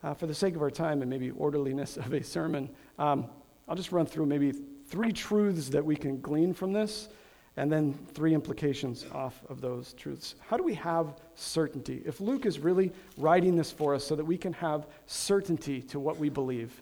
[0.04, 3.28] Uh, for the sake of our time and maybe orderliness of a sermon, um,
[3.68, 4.54] I'll just run through maybe
[4.88, 7.10] three truths that we can glean from this
[7.58, 10.36] and then three implications off of those truths.
[10.48, 12.02] How do we have certainty?
[12.06, 16.00] If Luke is really writing this for us so that we can have certainty to
[16.00, 16.82] what we believe,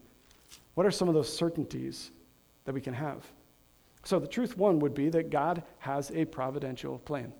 [0.74, 2.10] What are some of those certainties
[2.66, 3.24] that we can have?
[4.04, 7.32] So, the truth one would be that God has a providential plan.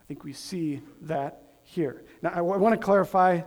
[0.00, 2.02] I think we see that here.
[2.20, 3.42] Now, I, w- I want to clarify,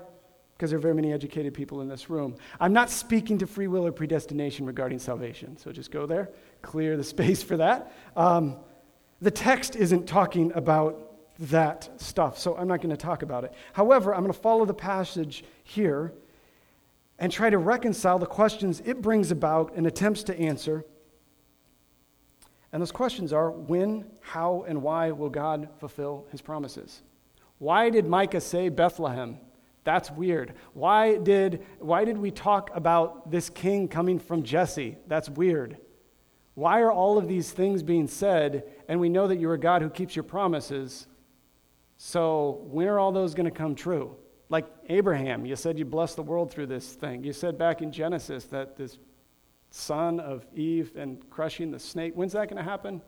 [0.62, 2.36] because there are very many educated people in this room.
[2.60, 5.58] I'm not speaking to free will or predestination regarding salvation.
[5.58, 6.30] So, just go there,
[6.62, 7.92] clear the space for that.
[8.16, 8.58] Um,
[9.20, 11.18] the text isn't talking about
[11.50, 13.54] that stuff, so I'm not going to talk about it.
[13.74, 16.14] However, I'm going to follow the passage here
[17.18, 20.86] and try to reconcile the questions it brings about and attempts to answer
[22.72, 27.02] and those questions are when, how, and why will God fulfill his promises?
[27.58, 29.40] Why did Micah say Bethlehem?
[29.84, 30.54] That's weird.
[30.74, 34.98] Why did, why did we talk about this king coming from Jesse?
[35.08, 35.78] That's weird.
[36.54, 38.64] Why are all of these things being said?
[38.88, 41.08] And we know that you're a God who keeps your promises.
[41.98, 44.16] So when are all those going to come true?
[44.50, 47.24] Like Abraham, you said you blessed the world through this thing.
[47.24, 49.00] You said back in Genesis that this
[49.72, 52.14] son of Eve and crushing the snake.
[52.14, 53.02] When's that going to happen?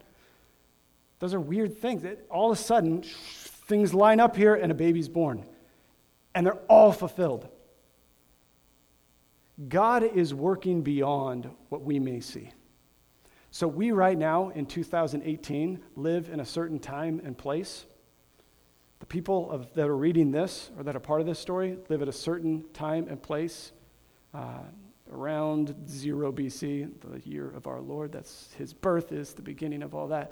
[1.20, 2.04] Those are weird things.
[2.30, 5.46] All of a sudden, things line up here and a baby's born.
[6.36, 7.48] And they're all fulfilled.
[9.68, 12.52] God is working beyond what we may see.
[13.52, 17.86] So, we right now in 2018 live in a certain time and place.
[19.00, 22.02] The people of, that are reading this or that are part of this story live
[22.02, 23.74] at a certain time and place.
[24.34, 24.62] Uh,
[25.12, 28.12] around 0 BC, the year of our Lord.
[28.12, 30.32] That's his birth is the beginning of all that.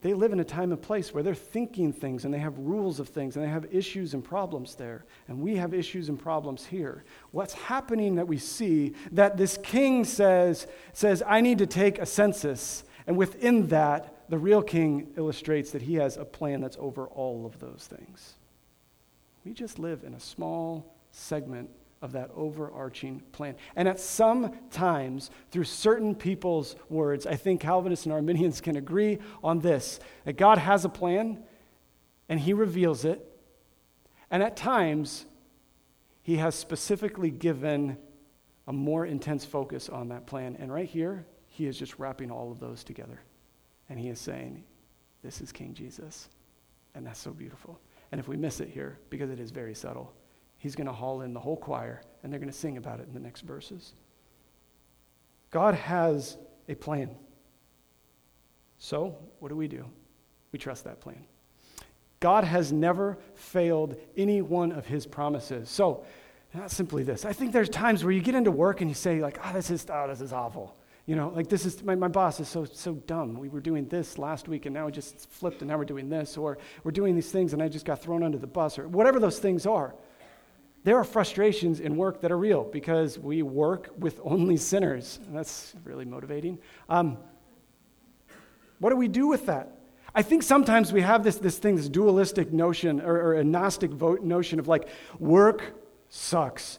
[0.00, 3.00] They live in a time and place where they're thinking things and they have rules
[3.00, 5.04] of things and they have issues and problems there.
[5.26, 7.04] And we have issues and problems here.
[7.32, 12.06] What's happening that we see that this king says, says, I need to take a
[12.06, 12.84] census.
[13.08, 17.44] And within that, the real king illustrates that he has a plan that's over all
[17.44, 18.34] of those things.
[19.44, 23.56] We just live in a small segment of that overarching plan.
[23.74, 29.18] And at some times, through certain people's words, I think Calvinists and Arminians can agree
[29.42, 31.42] on this that God has a plan
[32.28, 33.24] and He reveals it.
[34.30, 35.26] And at times,
[36.22, 37.96] He has specifically given
[38.66, 40.56] a more intense focus on that plan.
[40.58, 43.20] And right here, He is just wrapping all of those together.
[43.88, 44.62] And He is saying,
[45.22, 46.28] This is King Jesus.
[46.94, 47.80] And that's so beautiful.
[48.12, 50.12] And if we miss it here, because it is very subtle,
[50.58, 53.06] he's going to haul in the whole choir, and they're going to sing about it
[53.06, 53.94] in the next verses.
[55.50, 56.36] God has
[56.68, 57.10] a plan.
[58.78, 59.84] So, what do we do?
[60.52, 61.24] We trust that plan.
[62.20, 65.68] God has never failed any one of his promises.
[65.70, 66.04] So,
[66.54, 67.24] not simply this.
[67.24, 69.70] I think there's times where you get into work and you say, like, oh, this
[69.70, 70.76] is, oh, this is awful.
[71.04, 73.38] You know, like this is, my, my boss is so, so dumb.
[73.38, 76.08] We were doing this last week and now we just flipped and now we're doing
[76.08, 76.36] this.
[76.36, 78.78] Or we're doing these things and I just got thrown under the bus.
[78.78, 79.94] Or whatever those things are
[80.88, 85.20] there are frustrations in work that are real because we work with only sinners.
[85.28, 86.58] That's really motivating.
[86.88, 87.18] Um,
[88.78, 89.76] what do we do with that?
[90.14, 93.90] I think sometimes we have this, this thing, this dualistic notion or, or a Gnostic
[93.90, 95.74] vote notion of like, work
[96.08, 96.78] sucks.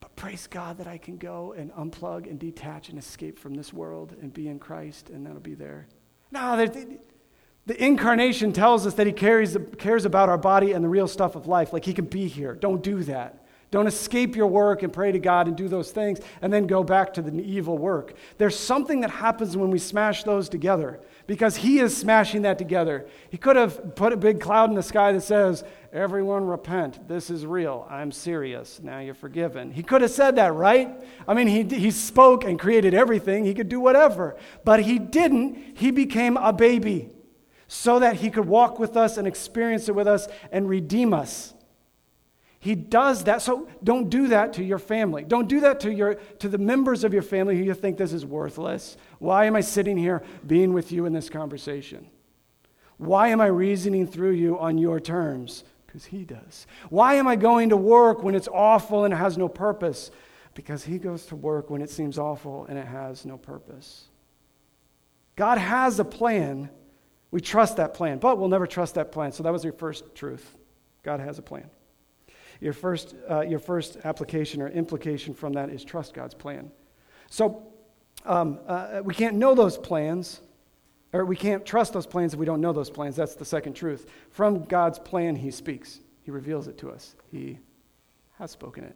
[0.00, 3.74] But praise God that I can go and unplug and detach and escape from this
[3.74, 5.86] world and be in Christ, and that'll be there.
[6.30, 6.56] No,
[7.66, 11.36] the incarnation tells us that he cares, cares about our body and the real stuff
[11.36, 11.72] of life.
[11.72, 12.54] Like he can be here.
[12.54, 13.38] Don't do that.
[13.70, 16.84] Don't escape your work and pray to God and do those things and then go
[16.84, 18.14] back to the evil work.
[18.36, 23.06] There's something that happens when we smash those together because He is smashing that together.
[23.30, 27.06] He could have put a big cloud in the sky that says, Everyone repent.
[27.08, 27.86] This is real.
[27.88, 28.80] I'm serious.
[28.82, 29.70] Now you're forgiven.
[29.70, 30.90] He could have said that, right?
[31.26, 33.44] I mean, he, he spoke and created everything.
[33.44, 34.36] He could do whatever.
[34.64, 35.78] But He didn't.
[35.78, 37.10] He became a baby
[37.72, 41.54] so that he could walk with us and experience it with us and redeem us.
[42.60, 43.40] He does that.
[43.40, 45.24] So don't do that to your family.
[45.24, 48.12] Don't do that to, your, to the members of your family who you think this
[48.12, 48.98] is worthless.
[49.20, 52.08] Why am I sitting here being with you in this conversation?
[52.98, 55.64] Why am I reasoning through you on your terms?
[55.86, 56.66] Because he does.
[56.90, 60.10] Why am I going to work when it's awful and it has no purpose?
[60.52, 64.08] Because he goes to work when it seems awful and it has no purpose.
[65.36, 66.68] God has a plan
[67.32, 69.32] we trust that plan, but we'll never trust that plan.
[69.32, 70.56] So that was your first truth.
[71.02, 71.68] God has a plan.
[72.60, 76.70] Your first, uh, your first application or implication from that is trust God's plan.
[77.28, 77.72] So
[78.24, 80.42] um, uh, we can't know those plans,
[81.12, 83.16] or we can't trust those plans if we don't know those plans.
[83.16, 84.08] That's the second truth.
[84.30, 87.16] From God's plan, He speaks, He reveals it to us.
[87.30, 87.58] He
[88.38, 88.94] has spoken it.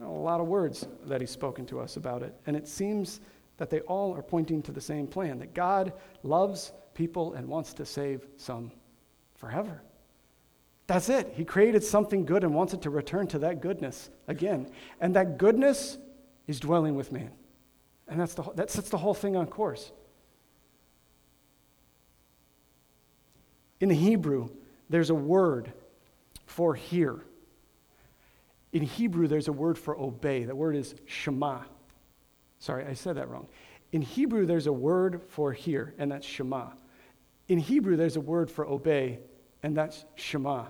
[0.00, 2.34] A lot of words that He's spoken to us about it.
[2.46, 3.20] And it seems
[3.58, 5.92] that they all are pointing to the same plan that God
[6.22, 8.72] loves people and wants to save some
[9.36, 9.80] forever.
[10.88, 11.32] That's it.
[11.34, 14.68] He created something good and wants it to return to that goodness again.
[15.00, 15.96] And that goodness
[16.48, 17.30] is dwelling with man.
[18.08, 19.92] And that's the, that sets the whole thing on course.
[23.80, 24.48] In the Hebrew,
[24.90, 25.72] there's a word
[26.46, 27.20] for hear.
[28.72, 30.44] In Hebrew, there's a word for obey.
[30.44, 31.60] That word is shema.
[32.58, 33.46] Sorry, I said that wrong.
[33.92, 36.70] In Hebrew, there's a word for hear, and that's shema.
[37.48, 39.20] In Hebrew, there's a word for obey,
[39.62, 40.66] and that's shema.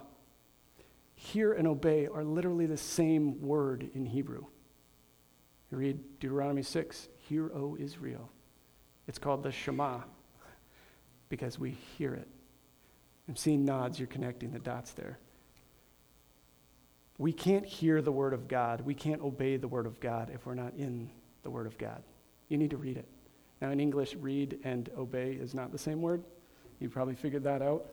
[1.16, 4.44] Hear and obey are literally the same word in Hebrew.
[5.70, 8.30] You read Deuteronomy 6 Hear, O Israel.
[9.06, 10.00] It's called the Shema
[11.28, 12.28] because we hear it.
[13.28, 15.18] I'm seeing nods, you're connecting the dots there.
[17.18, 20.46] We can't hear the Word of God, we can't obey the Word of God if
[20.46, 21.10] we're not in
[21.42, 22.02] the Word of God.
[22.48, 23.08] You need to read it.
[23.60, 26.22] Now, in English, read and obey is not the same word.
[26.80, 27.86] You probably figured that out.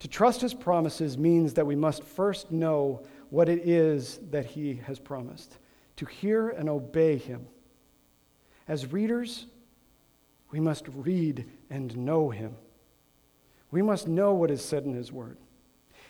[0.00, 4.80] To trust his promises means that we must first know what it is that he
[4.86, 5.58] has promised,
[5.96, 7.46] to hear and obey him.
[8.66, 9.46] As readers,
[10.50, 12.56] we must read and know him.
[13.70, 15.36] We must know what is said in his word.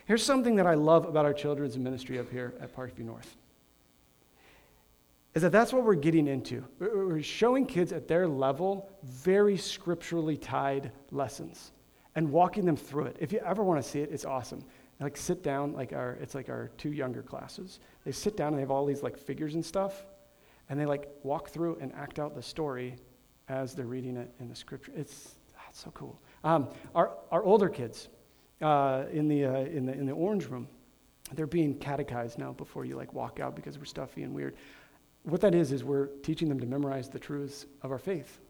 [0.06, 3.36] Here's something that I love about our children's ministry up here at Parkview North.
[5.34, 6.64] Is that that's what we're getting into.
[6.78, 11.72] We're showing kids at their level very scripturally tied lessons
[12.16, 13.16] and walking them through it.
[13.20, 14.64] If you ever want to see it, it's awesome.
[14.98, 17.80] Like sit down, like our it's like our two younger classes.
[18.04, 20.04] They sit down and they have all these like figures and stuff,
[20.68, 22.96] and they like walk through and act out the story
[23.48, 24.92] as they're reading it in the scripture.
[24.94, 26.20] It's, ah, it's so cool.
[26.44, 28.08] Um, our our older kids
[28.60, 30.68] uh, in the uh, in the in the orange room,
[31.32, 34.54] they're being catechized now before you like walk out because we're stuffy and weird.
[35.24, 38.40] What that is is we're teaching them to memorize the truths of our faith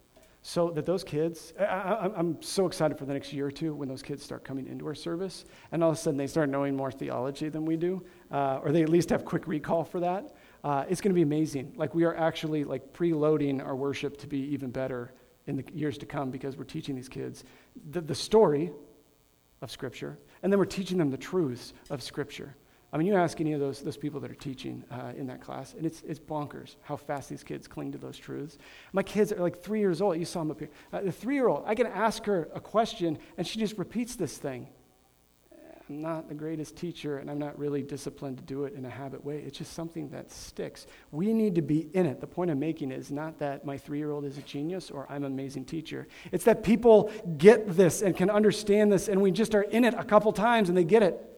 [0.42, 3.88] so that those kids, I, am so excited for the next year or two when
[3.88, 6.74] those kids start coming into our service, and all of a sudden they start knowing
[6.74, 10.34] more theology than we do, uh, or they at least have quick recall for that.
[10.64, 11.74] Uh, it's going to be amazing.
[11.76, 15.12] Like we are actually like preloading our worship to be even better
[15.46, 17.44] in the years to come because we're teaching these kids
[17.90, 18.70] the, the story
[19.60, 22.56] of Scripture, and then we're teaching them the truths of Scripture.
[22.92, 25.40] I mean, you ask any of those, those people that are teaching uh, in that
[25.40, 28.58] class, and it's, it's bonkers how fast these kids cling to those truths.
[28.92, 30.18] My kids are like three years old.
[30.18, 30.70] You saw them up here.
[30.92, 34.16] Uh, the three year old, I can ask her a question, and she just repeats
[34.16, 34.68] this thing.
[35.88, 38.90] I'm not the greatest teacher, and I'm not really disciplined to do it in a
[38.90, 39.38] habit way.
[39.38, 40.86] It's just something that sticks.
[41.10, 42.20] We need to be in it.
[42.20, 45.06] The point I'm making is not that my three year old is a genius or
[45.08, 46.06] I'm an amazing teacher.
[46.30, 49.94] It's that people get this and can understand this, and we just are in it
[49.94, 51.29] a couple times and they get it.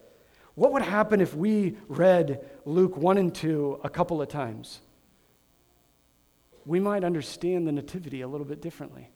[0.54, 4.80] What would happen if we read Luke 1 and 2 a couple of times?
[6.66, 9.08] We might understand the Nativity a little bit differently.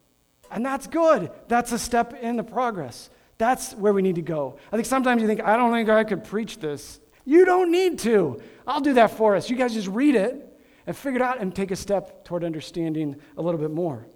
[0.50, 1.30] And that's good.
[1.48, 3.10] That's a step in the progress.
[3.38, 4.58] That's where we need to go.
[4.72, 7.00] I think sometimes you think, I don't think I could preach this.
[7.24, 8.40] You don't need to.
[8.66, 9.50] I'll do that for us.
[9.50, 10.42] You guys just read it
[10.86, 14.06] and figure it out and take a step toward understanding a little bit more.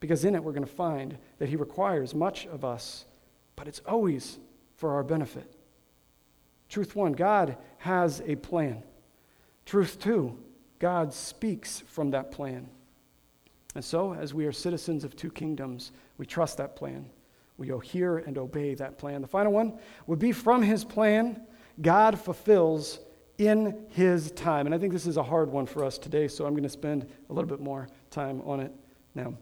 [0.00, 3.04] Because in it, we're going to find that He requires much of us,
[3.54, 4.38] but it's always
[4.74, 5.55] for our benefit.
[6.68, 8.82] Truth one, God has a plan.
[9.64, 10.38] Truth two,
[10.78, 12.68] God speaks from that plan.
[13.74, 17.06] And so, as we are citizens of two kingdoms, we trust that plan.
[17.58, 19.22] We hear and obey that plan.
[19.22, 21.42] The final one would be from his plan,
[21.80, 23.00] God fulfills
[23.38, 24.66] in his time.
[24.66, 26.68] And I think this is a hard one for us today, so I'm going to
[26.68, 28.72] spend a little bit more time on it
[29.14, 29.34] now.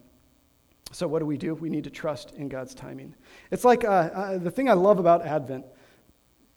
[0.92, 1.54] So, what do we do?
[1.54, 3.14] We need to trust in God's timing.
[3.50, 5.64] It's like uh, uh, the thing I love about Advent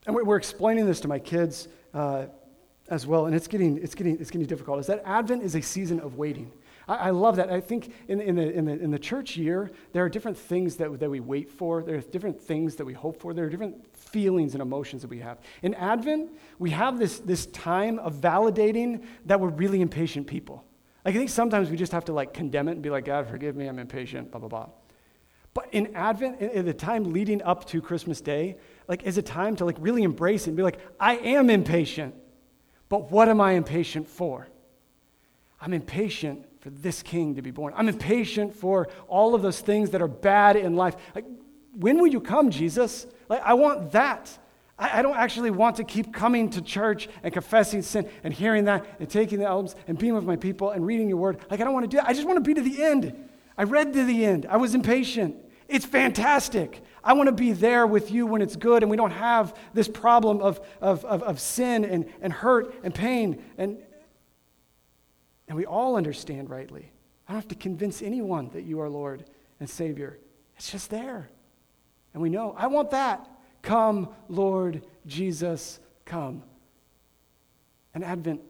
[0.07, 2.25] and we're explaining this to my kids uh,
[2.87, 5.61] as well, and it's getting, it's, getting, it's getting difficult, is that Advent is a
[5.61, 6.51] season of waiting.
[6.89, 7.51] I, love that.
[7.51, 10.77] I think in, in, the, in, the, in the church year, there are different things
[10.77, 13.49] that, that we wait for, there are different things that we hope for, there are
[13.49, 15.39] different feelings and emotions that we have.
[15.63, 20.63] In Advent, we have this, this time of validating that we're really impatient people.
[21.03, 23.27] Like, I think sometimes we just have to like condemn it and be like, God,
[23.27, 24.69] forgive me, I'm impatient, blah, blah, blah.
[25.53, 28.57] But in Advent, in, in the time leading up to Christmas Day,
[28.88, 32.15] like is a time to like really embrace it and be like, I am impatient.
[32.89, 34.47] But what am I impatient for?
[35.59, 37.73] I'm impatient for this king to be born.
[37.75, 40.95] I'm impatient for all of those things that are bad in life.
[41.15, 41.25] Like,
[41.73, 43.07] when will you come, Jesus?
[43.29, 44.38] Like, I want that.
[44.79, 48.65] I, I don't actually want to keep coming to church and confessing sin and hearing
[48.65, 51.39] that and taking the albums and being with my people and reading your word.
[51.49, 52.07] Like, I don't want to do that.
[52.07, 53.29] I just want to be to the end.
[53.57, 54.45] I read to the end.
[54.49, 55.35] I was impatient.
[55.67, 56.81] It's fantastic.
[57.07, 59.87] I want to be there with you when it's good and we don't have this
[59.87, 63.41] problem of, of, of, of sin and, and hurt and pain.
[63.57, 63.77] And,
[65.47, 66.91] and we all understand rightly.
[67.25, 69.23] I don't have to convince anyone that you are Lord
[69.61, 70.19] and Savior.
[70.57, 71.29] It's just there.
[72.13, 73.25] And we know, I want that.
[73.61, 76.43] Come, Lord Jesus, come.
[77.93, 78.41] And Advent,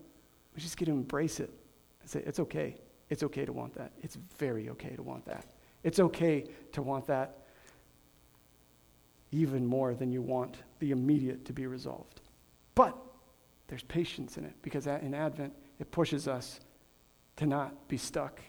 [0.55, 1.51] we just get to embrace it
[2.01, 2.75] and say, it's okay.
[3.11, 3.91] It's okay to want that.
[4.01, 5.45] It's very okay to want that.
[5.83, 7.43] It's okay to want that
[9.31, 12.21] even more than you want the immediate to be resolved.
[12.75, 12.95] But
[13.67, 16.59] there's patience in it because in Advent, it pushes us
[17.35, 18.39] to not be stuck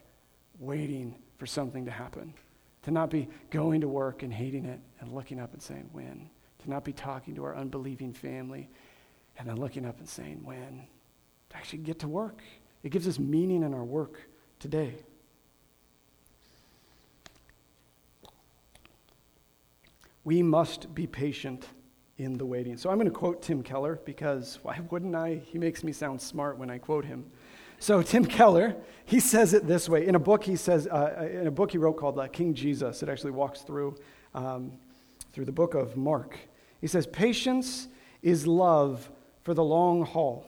[0.59, 2.35] waiting for something to happen,
[2.83, 6.29] to not be going to work and hating it and looking up and saying, when,
[6.63, 8.69] to not be talking to our unbelieving family
[9.39, 10.83] and then looking up and saying, when,
[11.51, 12.43] to actually get to work.
[12.83, 14.21] It gives us meaning in our work
[14.59, 14.95] today.
[20.25, 21.67] We must be patient
[22.19, 22.77] in the waiting.
[22.77, 25.41] So I'm going to quote Tim Keller because why wouldn't I?
[25.45, 27.25] He makes me sound smart when I quote him.
[27.79, 30.43] So Tim Keller, he says it this way in a book.
[30.43, 33.03] He says uh, in a book he wrote called uh, King Jesus.
[33.03, 33.97] It actually walks through
[34.35, 34.73] um,
[35.33, 36.37] through the book of Mark.
[36.81, 37.89] He says patience
[38.23, 39.11] is love
[39.43, 40.47] for the long haul.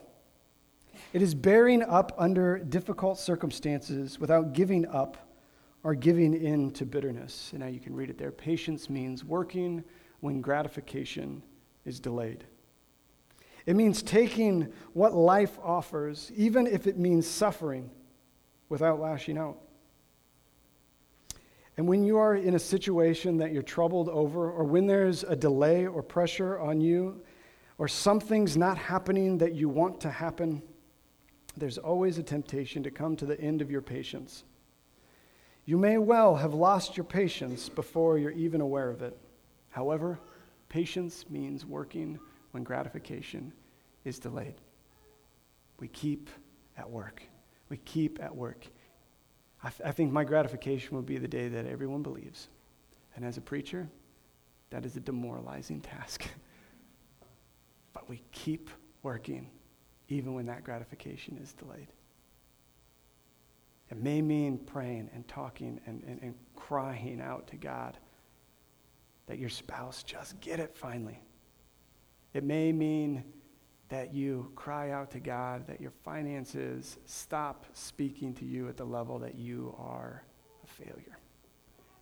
[1.13, 5.17] It is bearing up under difficult circumstances without giving up
[5.83, 7.49] or giving in to bitterness.
[7.51, 8.31] And now you can read it there.
[8.31, 9.83] Patience means working
[10.19, 11.41] when gratification
[11.85, 12.45] is delayed.
[13.65, 17.89] It means taking what life offers, even if it means suffering,
[18.69, 19.57] without lashing out.
[21.77, 25.35] And when you are in a situation that you're troubled over, or when there's a
[25.35, 27.21] delay or pressure on you,
[27.77, 30.61] or something's not happening that you want to happen,
[31.57, 34.43] there's always a temptation to come to the end of your patience.
[35.71, 39.17] You may well have lost your patience before you're even aware of it.
[39.69, 40.19] However,
[40.67, 42.19] patience means working
[42.51, 43.53] when gratification
[44.03, 44.55] is delayed.
[45.79, 46.29] We keep
[46.75, 47.23] at work.
[47.69, 48.67] We keep at work.
[49.63, 52.49] I, th- I think my gratification will be the day that everyone believes.
[53.15, 53.87] And as a preacher,
[54.71, 56.25] that is a demoralizing task.
[57.93, 58.69] but we keep
[59.03, 59.49] working
[60.09, 61.87] even when that gratification is delayed.
[63.91, 67.97] It may mean praying and talking and, and, and crying out to God
[69.27, 71.21] that your spouse just get it finally.
[72.33, 73.23] It may mean
[73.89, 78.85] that you cry out to God that your finances stop speaking to you at the
[78.85, 80.23] level that you are
[80.63, 81.17] a failure.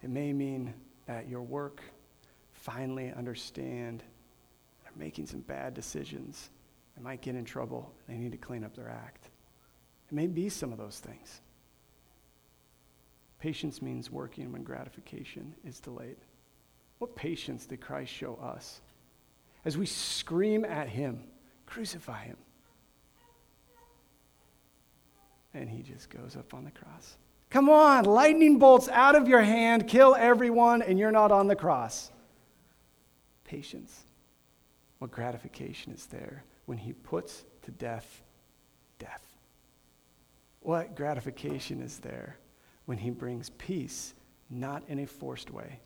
[0.04, 0.74] It may mean
[1.08, 1.82] that your work
[2.54, 4.04] finally understand
[4.84, 6.52] they're making some bad decisions
[7.00, 7.94] they might get in trouble.
[8.08, 9.30] They need to clean up their act.
[10.10, 11.42] It may be some of those things.
[13.40, 16.18] Patience means working when gratification is delayed.
[16.98, 18.82] What patience did Christ show us?
[19.64, 21.24] As we scream at him,
[21.66, 22.38] crucify him.
[25.54, 27.16] And he just goes up on the cross.
[27.50, 31.56] Come on, lightning bolts out of your hand, kill everyone, and you're not on the
[31.56, 32.12] cross.
[33.46, 34.04] Patience.
[35.00, 38.22] What gratification is there when he puts to death
[39.00, 39.24] death?
[40.60, 42.38] What gratification is there
[42.90, 44.16] when he brings peace,
[44.50, 45.80] not in a forced way,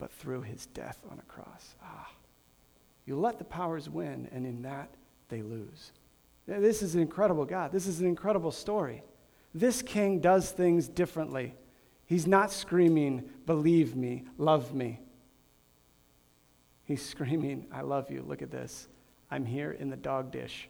[0.00, 1.76] but through his death on a cross?
[1.80, 2.10] Ah,
[3.06, 4.92] you let the powers win, and in that
[5.28, 5.92] they lose.
[6.48, 7.70] This is an incredible God.
[7.70, 9.04] This is an incredible story.
[9.54, 11.54] This king does things differently.
[12.04, 14.98] He's not screaming, believe me, love me.
[16.82, 18.24] He's screaming, I love you.
[18.26, 18.88] Look at this.
[19.30, 20.68] I'm here in the dog dish.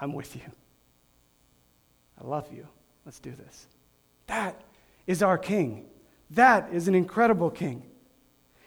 [0.00, 0.50] I'm with you.
[2.20, 2.66] I love you.
[3.04, 3.68] Let's do this.
[4.32, 4.62] That
[5.06, 5.84] is our king.
[6.30, 7.82] That is an incredible king.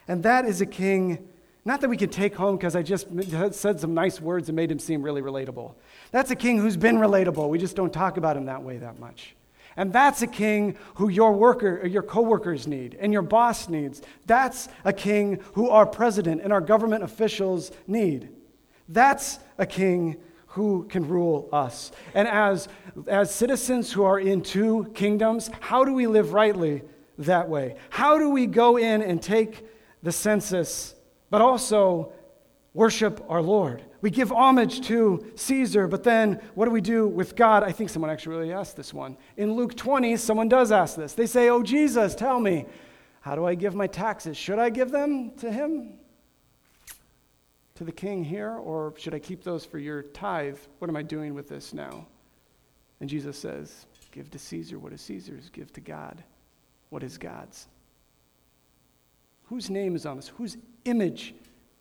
[0.07, 1.27] And that is a king,
[1.65, 3.07] not that we can take home because I just
[3.55, 5.73] said some nice words and made him seem really relatable.
[6.11, 7.49] That's a king who's been relatable.
[7.49, 9.35] We just don't talk about him that way that much.
[9.75, 14.03] And that's a king who your worker or your coworkers need and your boss needs.
[14.27, 18.29] That's a king who our president and our government officials need.
[18.87, 20.17] That's a king
[20.55, 21.91] who can rule us.
[22.13, 22.69] And as,
[23.07, 26.81] as citizens who are in two kingdoms, how do we live rightly
[27.17, 27.75] that way?
[27.89, 29.67] How do we go in and take
[30.01, 30.95] the census,
[31.29, 32.13] but also
[32.73, 33.83] worship our Lord?
[33.99, 37.61] We give homage to Caesar, but then what do we do with God?
[37.61, 39.17] I think someone actually really asked this one.
[39.35, 41.11] In Luke 20, someone does ask this.
[41.11, 42.65] They say, Oh, Jesus, tell me,
[43.19, 44.37] how do I give my taxes?
[44.37, 45.99] Should I give them to him?
[47.75, 50.57] To the king here, or should I keep those for your tithe?
[50.79, 52.07] What am I doing with this now?
[53.01, 56.23] And Jesus says, Give to Caesar what is Caesar's, give to God
[56.89, 57.67] what is God's.
[59.45, 60.29] Whose name is on this?
[60.29, 61.35] Whose image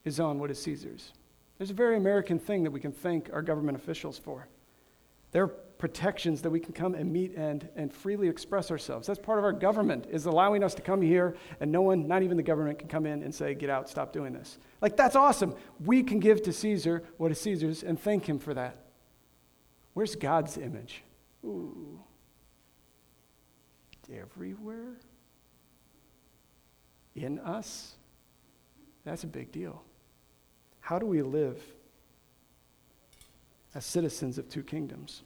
[0.05, 1.12] is on what is Caesar's?
[1.59, 4.49] There's a very American thing that we can thank our government officials for.
[5.30, 5.47] They're
[5.85, 9.07] protections that we can come and meet and, and freely express ourselves.
[9.07, 12.22] That's part of our government, is allowing us to come here and no one, not
[12.22, 14.57] even the government, can come in and say, get out, stop doing this.
[14.80, 15.55] Like, that's awesome.
[15.85, 18.78] We can give to Caesar what is Caesar's and thank him for that.
[19.93, 21.03] Where's God's image?
[21.45, 22.01] Ooh.
[24.11, 24.97] Everywhere?
[27.14, 27.93] In us?
[29.05, 29.82] That's a big deal.
[30.80, 31.62] How do we live
[33.74, 35.24] as citizens of two kingdoms?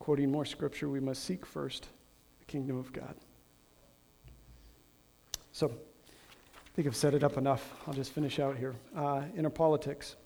[0.00, 1.88] Quoting more scripture, we must seek first
[2.40, 3.14] the kingdom of God.
[5.52, 7.74] So, I think I've set it up enough.
[7.86, 8.74] I'll just finish out here.
[8.96, 10.16] Uh, in our politics,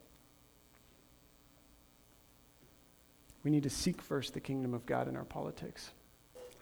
[3.42, 5.90] we need to seek first the kingdom of God in our politics,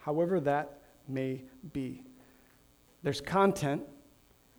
[0.01, 1.43] however that may
[1.73, 2.03] be.
[3.03, 3.83] There's content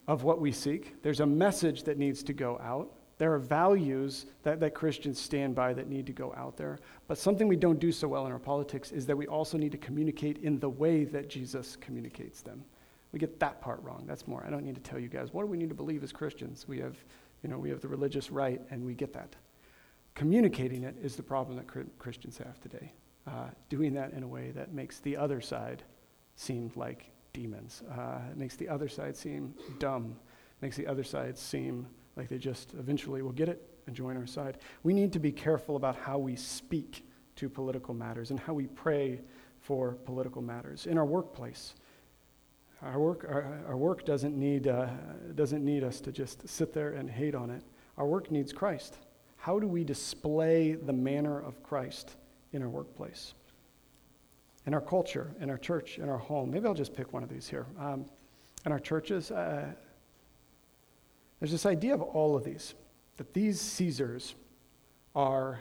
[0.08, 2.92] of what we seek, there's a message that needs to go out.
[3.24, 6.78] There are values that, that Christians stand by that need to go out there.
[7.08, 9.72] But something we don't do so well in our politics is that we also need
[9.72, 12.66] to communicate in the way that Jesus communicates them.
[13.14, 14.04] We get that part wrong.
[14.06, 14.44] That's more.
[14.46, 15.32] I don't need to tell you guys.
[15.32, 16.68] What do we need to believe as Christians?
[16.68, 16.98] We have,
[17.44, 19.38] you know, we have the religious right, and we get that.
[20.16, 22.92] Communicating it is the problem that Christians have today.
[23.26, 25.82] Uh, doing that in a way that makes the other side
[26.36, 27.84] seem like demons.
[27.90, 30.14] Uh, it makes the other side seem dumb.
[30.60, 34.18] It Makes the other side seem like they just eventually will get it and join
[34.18, 34.58] our side.
[34.84, 37.06] We need to be careful about how we speak
[37.36, 39.22] to political matters and how we pray
[39.60, 41.74] for political matters in our workplace.
[42.82, 44.88] Our work, our, our work doesn't, need, uh,
[45.36, 47.64] doesn't need us to just sit there and hate on it.
[47.98, 48.98] Our work needs Christ.
[49.38, 52.16] How do we display the manner of Christ
[52.52, 53.34] in our workplace?
[54.66, 56.52] In our culture, in our church, in our home.
[56.52, 57.66] Maybe I'll just pick one of these here.
[57.80, 58.06] Um,
[58.66, 59.74] in our churches, uh,
[61.44, 62.74] there's this idea of all of these,
[63.18, 64.36] that these Caesars
[65.14, 65.60] are,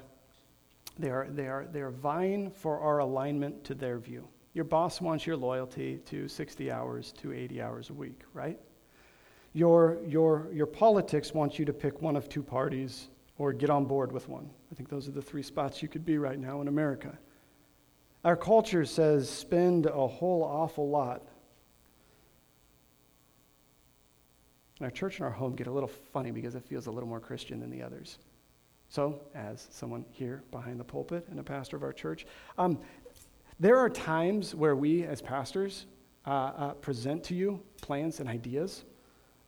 [0.96, 4.28] they are, they are, they are vying for our alignment to their view.
[4.54, 8.60] Your boss wants your loyalty to 60 hours to 80 hours a week, right?
[9.54, 13.84] Your, your, your politics wants you to pick one of two parties or get on
[13.84, 14.48] board with one.
[14.70, 17.18] I think those are the three spots you could be right now in America.
[18.24, 21.26] Our culture says spend a whole awful lot.
[24.82, 27.08] And our church and our home get a little funny because it feels a little
[27.08, 28.18] more Christian than the others.
[28.88, 32.26] So, as someone here behind the pulpit and a pastor of our church,
[32.58, 32.80] um,
[33.60, 35.86] there are times where we, as pastors,
[36.26, 38.82] uh, uh, present to you plans and ideas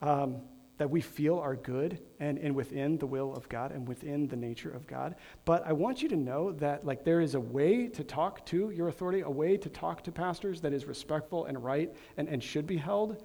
[0.02, 0.40] um,
[0.78, 4.36] that we feel are good and, and within the will of God and within the
[4.36, 5.16] nature of God.
[5.44, 8.70] But I want you to know that like there is a way to talk to
[8.70, 12.40] your authority, a way to talk to pastors that is respectful and right and, and
[12.40, 13.24] should be held.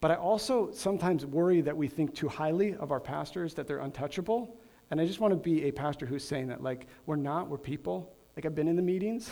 [0.00, 3.80] But I also sometimes worry that we think too highly of our pastors, that they're
[3.80, 4.56] untouchable.
[4.90, 7.58] And I just want to be a pastor who's saying that, like, we're not, we're
[7.58, 8.12] people.
[8.34, 9.30] Like, I've been in the meetings.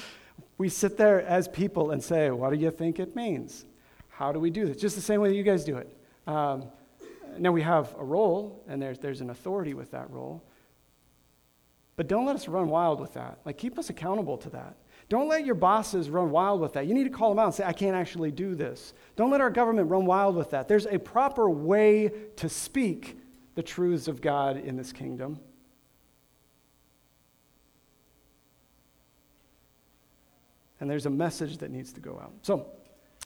[0.58, 3.66] we sit there as people and say, What do you think it means?
[4.08, 4.78] How do we do this?
[4.78, 5.94] Just the same way that you guys do it.
[6.26, 6.64] Um,
[7.38, 10.42] now we have a role, and there's, there's an authority with that role.
[11.96, 13.40] But don't let us run wild with that.
[13.44, 14.76] Like, keep us accountable to that.
[15.08, 16.86] Don't let your bosses run wild with that.
[16.86, 18.92] You need to call them out and say, I can't actually do this.
[19.14, 20.66] Don't let our government run wild with that.
[20.66, 23.18] There's a proper way to speak
[23.54, 25.38] the truths of God in this kingdom.
[30.80, 32.32] and there's a message that needs to go out.
[32.42, 32.66] So,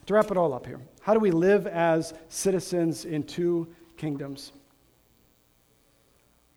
[0.07, 4.53] to wrap it all up here, how do we live as citizens in two kingdoms?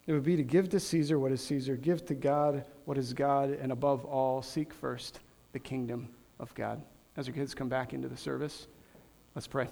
[0.05, 3.13] It would be to give to Caesar what is Caesar, give to God what is
[3.13, 5.19] God, and above all, seek first
[5.51, 6.09] the kingdom
[6.39, 6.81] of God.
[7.15, 8.67] As our kids come back into the service,
[9.35, 9.67] let's pray.